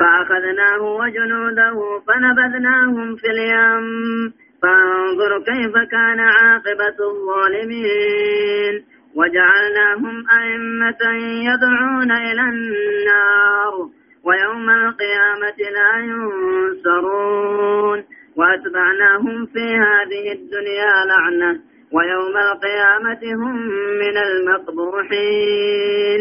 [0.00, 4.32] فأخذناه وجنوده فنبذناهم في اليم.
[4.62, 8.84] فانظر كيف كان عاقبة الظالمين.
[9.14, 11.02] وجعلناهم أئمة
[11.48, 14.05] يدعون إلى النار.
[14.26, 17.98] ويوم القيامة لا ينصرون
[18.36, 21.60] وأتبعناهم في هذه الدنيا لعنة
[21.92, 23.56] ويوم القيامة هم
[24.02, 26.20] من المقبوحين.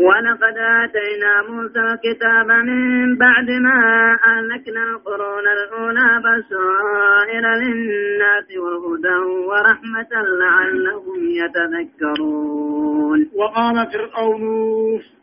[0.00, 9.18] ولقد آتينا موسى الكتاب من بعد ما أهلكنا القرون الأولى بشائر للناس وهدى
[9.48, 13.18] ورحمة لعلهم يتذكرون.
[13.34, 15.17] وقال فرعون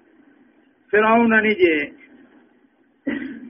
[0.92, 1.94] فرعون نجي.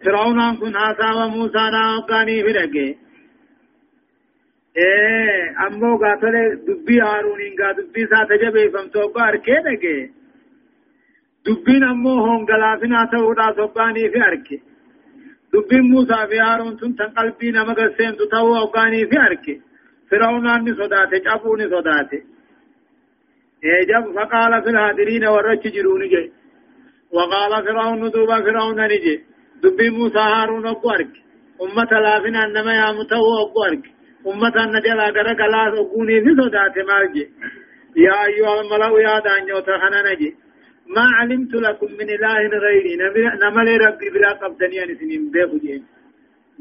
[0.03, 2.95] فرعون كن هذا وموسى ناقاني فرقه
[4.77, 6.35] إيه امو قاتل
[6.67, 10.11] دبي هارونين قا دبي ساتجبه فمتوقع اركي
[11.45, 14.61] دبين أمو هون غلافنا تهودا سباني في أركي
[15.53, 19.61] دبين موسى في هارون تن قلبي نما قسين تتهو أوقاني في أركي
[20.11, 22.21] فرعون أني صداته جابوني صداته
[23.63, 26.31] إجاب فقال في الهادرين ورج جروني جي
[27.11, 29.23] وقال فرعون دوبا فرعون نجي
[29.63, 31.21] دبين موسى هارون أبو أركي
[31.61, 33.91] أمة لافنا أنما يا متهو أبو أركي
[34.27, 37.25] أمة النجلا غرق لا أقوني في صداته مالجي.
[37.95, 40.35] يا أيها الملأ يا دانيو تخنا نجي.
[40.95, 42.95] ما علمت لكم من إله غيري.
[43.43, 45.57] نمل ربي بلا قبدني أن سنين بيخو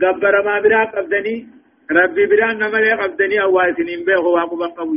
[0.02, 1.48] قبر ما بلا قبدني
[1.90, 4.96] ربي بلا نمل قبدني أو سنين بيخو واقبا قبو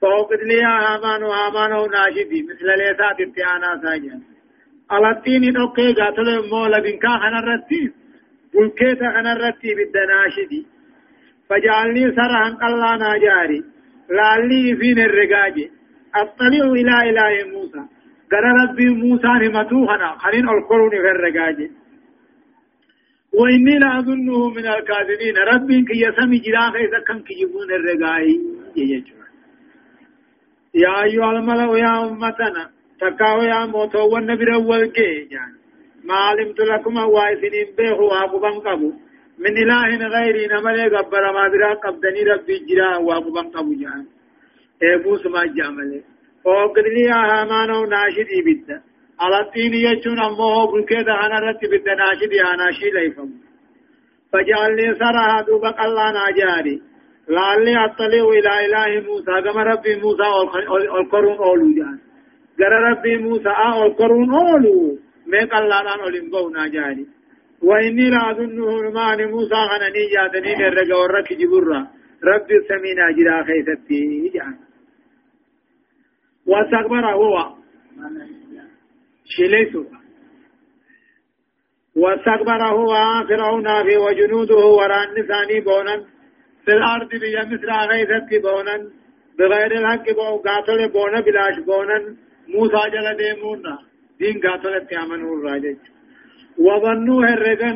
[0.00, 4.20] فوقد لي هامان وهامان ناشدي مثل ليسات اتعانا ساجن
[4.92, 7.92] الاتين أوكي قاتل مولا بنكا خنرتي
[8.54, 10.66] بلكيتا خنرتي بالدناشدي
[11.48, 13.64] فجعلني سرحا الله ناجاري
[14.10, 15.70] لعلي فين الرقاجي
[16.14, 17.82] اطلع إلى اله موسى
[18.32, 21.70] قال ربي موسى نمتوهنا خلين القرون في الرقاجي
[23.38, 28.40] وإني لأظنه من الكاذبين ربي كي يسمي جراخ إذا كان كيجبون الرقاي
[28.76, 29.19] يجيجوا
[30.74, 35.56] يا أيها الملأ يا أمتنا تكاو يا موتو والنبي الأول كي يعني
[36.04, 38.92] ما علمت لكم وائسنين بيخو وابو قبو
[39.38, 44.06] من إله غيري نملي قبر ما برا قبدني ربي جرا وابو قبو جان
[44.82, 46.02] إبوس ما جامله
[46.44, 48.82] فوقد لي هامان ناشد إبدا
[49.20, 53.30] على الدين يجون أمه بلكيدا أنا رتب بدا ناشد يا ناشي ليفم
[54.32, 56.89] فجعلني سرها دوبك الله ناجاري
[57.30, 59.34] لعلي أطلع إلى إله موسى.
[59.44, 60.26] كما ربي موسى
[61.00, 61.98] القرون أولو جان.
[62.58, 63.52] جرى ربي موسى
[63.86, 64.98] القرون أولو.
[65.26, 67.06] ميك الله لأن أولين بونا جاني.
[67.62, 71.80] وإني لا أظنه نمان موسى غنني جادني نرجع ورك جبرا.
[72.24, 74.54] ربي سمينا جرا خيستي جان.
[76.46, 77.34] واستكبر هو.
[79.24, 79.84] شليسو.
[81.96, 82.92] واستكبر هو
[83.28, 86.04] فرعون في وجنوده وران نساني بونا
[86.64, 88.76] في الأرض بيا مصر غيثت بونا
[89.38, 91.98] بغير الحق بو قاتل بونا بلاش بونا
[92.54, 93.78] موسى جل ديمونا
[94.20, 95.76] دين قاتل تيامنوا الراجج
[96.66, 97.72] وظنوا هرقا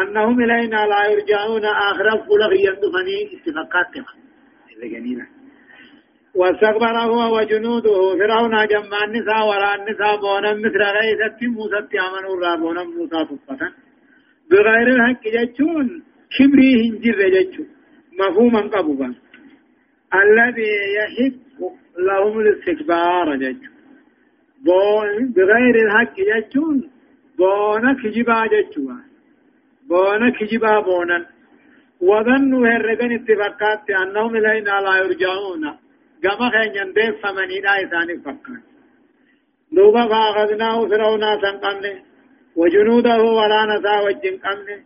[0.00, 3.18] أنهم إلينا لا يرجعون آخر فلغ يندفني
[4.72, 5.26] إلا جميلة
[6.34, 8.16] واستكبر هو وجنوده.
[8.18, 13.72] فرعون جمع النساء وراء النساء بونا مثل غيثت موسى تيامنوا الرابونا موسى صفة
[14.50, 16.02] بغير الحق جتشون
[16.38, 17.68] كبري هنجر جتشون
[18.20, 19.14] مفهوما قبضا
[20.14, 21.60] الذي يحق
[21.98, 23.62] لهم الاستكبار جج.
[25.36, 26.90] بغير الحق ججون
[27.38, 28.96] بونا كجبا ججوا.
[29.88, 31.26] بونا كجبا بونا.
[32.00, 35.64] وظنوا هرقن اتفاقات أنهم إلينا لا يرجعون.
[36.22, 38.62] كما خين يندف فمنينا إساني فكان
[39.72, 42.02] دوبا فأخذناه فرعون سنقمنه
[42.56, 44.78] وجنوده ولا نسا وجن قمنه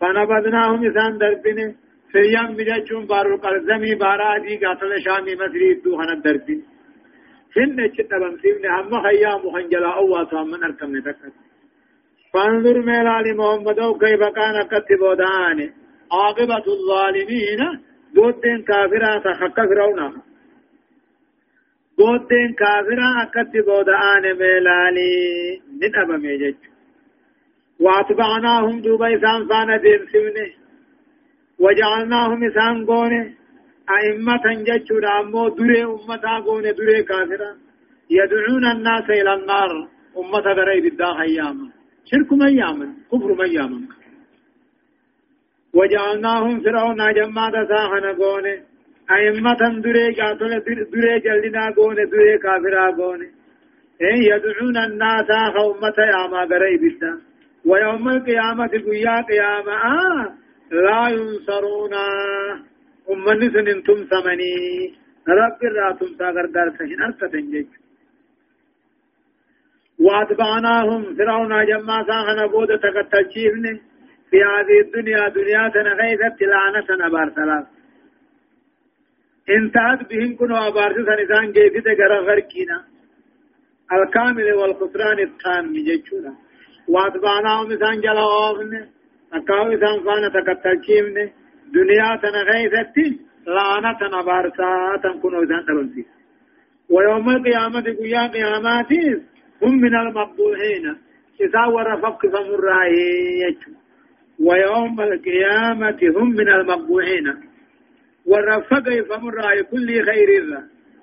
[0.00, 1.74] فنبذناهم إسان دربنه
[2.14, 6.62] سيام بجاچون بارو قرزمي بارا دي قاتل شامي مصري دو خنا دربين
[7.56, 11.32] هن چتبم سيبن هم خيام خنجلا أو واسام من اركم نتكت
[12.32, 15.58] فانظر ميلال محمد كيف كان كتبو دان
[16.12, 17.60] عاقبة الظالمين
[18.14, 20.22] دودين كافرا تحق فرعون
[21.98, 25.62] دودين كافرا كتبو دان ميلالي.
[25.82, 26.54] نتبم يجج
[27.80, 30.63] واتبعناهم دوبا إسان فانا دين سيبنه
[31.58, 33.32] وجعلناهم إسان قونه
[33.96, 37.50] أئمة جتشون أمو دري أمتا قونه دري كافرا
[38.10, 39.88] يدعون الناس إلى النار
[40.20, 41.68] أمة غري بالداخ أياما
[42.04, 43.80] شرك أياما كفر أياما
[45.74, 48.56] وجعلناهم فرعون جماعة ساحنا قونه
[49.16, 50.52] أئمة دري قاتل
[50.92, 53.28] دري جلدنا قونه دري كافرا قونه
[54.00, 55.30] إيه يدعون الناس
[55.66, 57.18] أمة ياما غري بالداخ
[57.66, 61.94] ويوم القيامة قيا قيامة آه لا ينصرون.
[63.10, 65.04] أمني سنين تم ثمني.
[65.28, 67.66] رب الراتم ساغر دار سهن أركتن جيج
[69.98, 73.80] واتبعناهم فرعون جمع ساخنا بود تقتلشيفن
[74.30, 77.66] في هذه الدنيا دنيا تنغيثت لعنة أبار ثلاث
[79.48, 82.84] انتهت بهم كنوا أبار سنسان جيفت غرا غركينا.
[83.92, 86.34] الكامل والخسران التام جيجونا
[86.88, 88.00] واتبعناهم سان
[89.34, 91.32] جلوه أكاو إسان فانا تكتلشيمني
[91.74, 96.04] دنيا تنغيثتي لعنة نبارسا تنكون إسان تبنسي
[96.90, 98.92] ويوم القيامة قيا قيامات
[99.62, 100.96] هم من المقبوحين.
[101.40, 103.56] إذا ورفق فمرائي
[104.40, 107.26] ويوم القيامة هم من المقبوحين.
[108.26, 110.62] ورفق فمرائي كل خير الله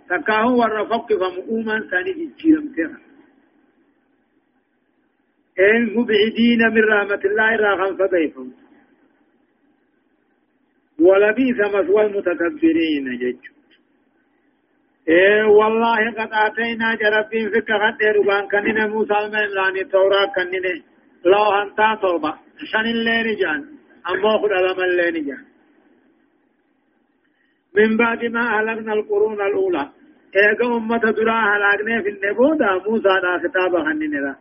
[0.09, 3.10] تكاهو ورفق فمؤمن ثاني جيرم تيرا.
[5.95, 8.53] مبعدين من رحمة الله راغم فضيفهم.
[10.99, 13.43] ولبيث مثوى المتكبرين جج.
[15.09, 20.83] إيه والله قد آتينا جربين فك غد ربان كنين موسى المعلان التوراة كنين.
[21.25, 22.33] لو أنتا توبة.
[22.71, 23.61] شن اللين جان
[24.09, 25.45] أما خد ألم اللين جان
[27.75, 29.89] من بعد ما أهلكنا القرون الأولى.
[30.35, 34.35] ايغا امة درا هلاقنا في النبودا موسى دا خطاب خننرا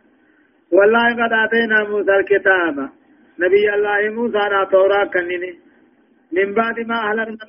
[0.71, 2.89] والله قد آتينا موسى الكتاب.
[3.39, 5.59] نبي الله موسى دا تورا كنني.
[6.33, 7.45] من بعد ما أهلكنا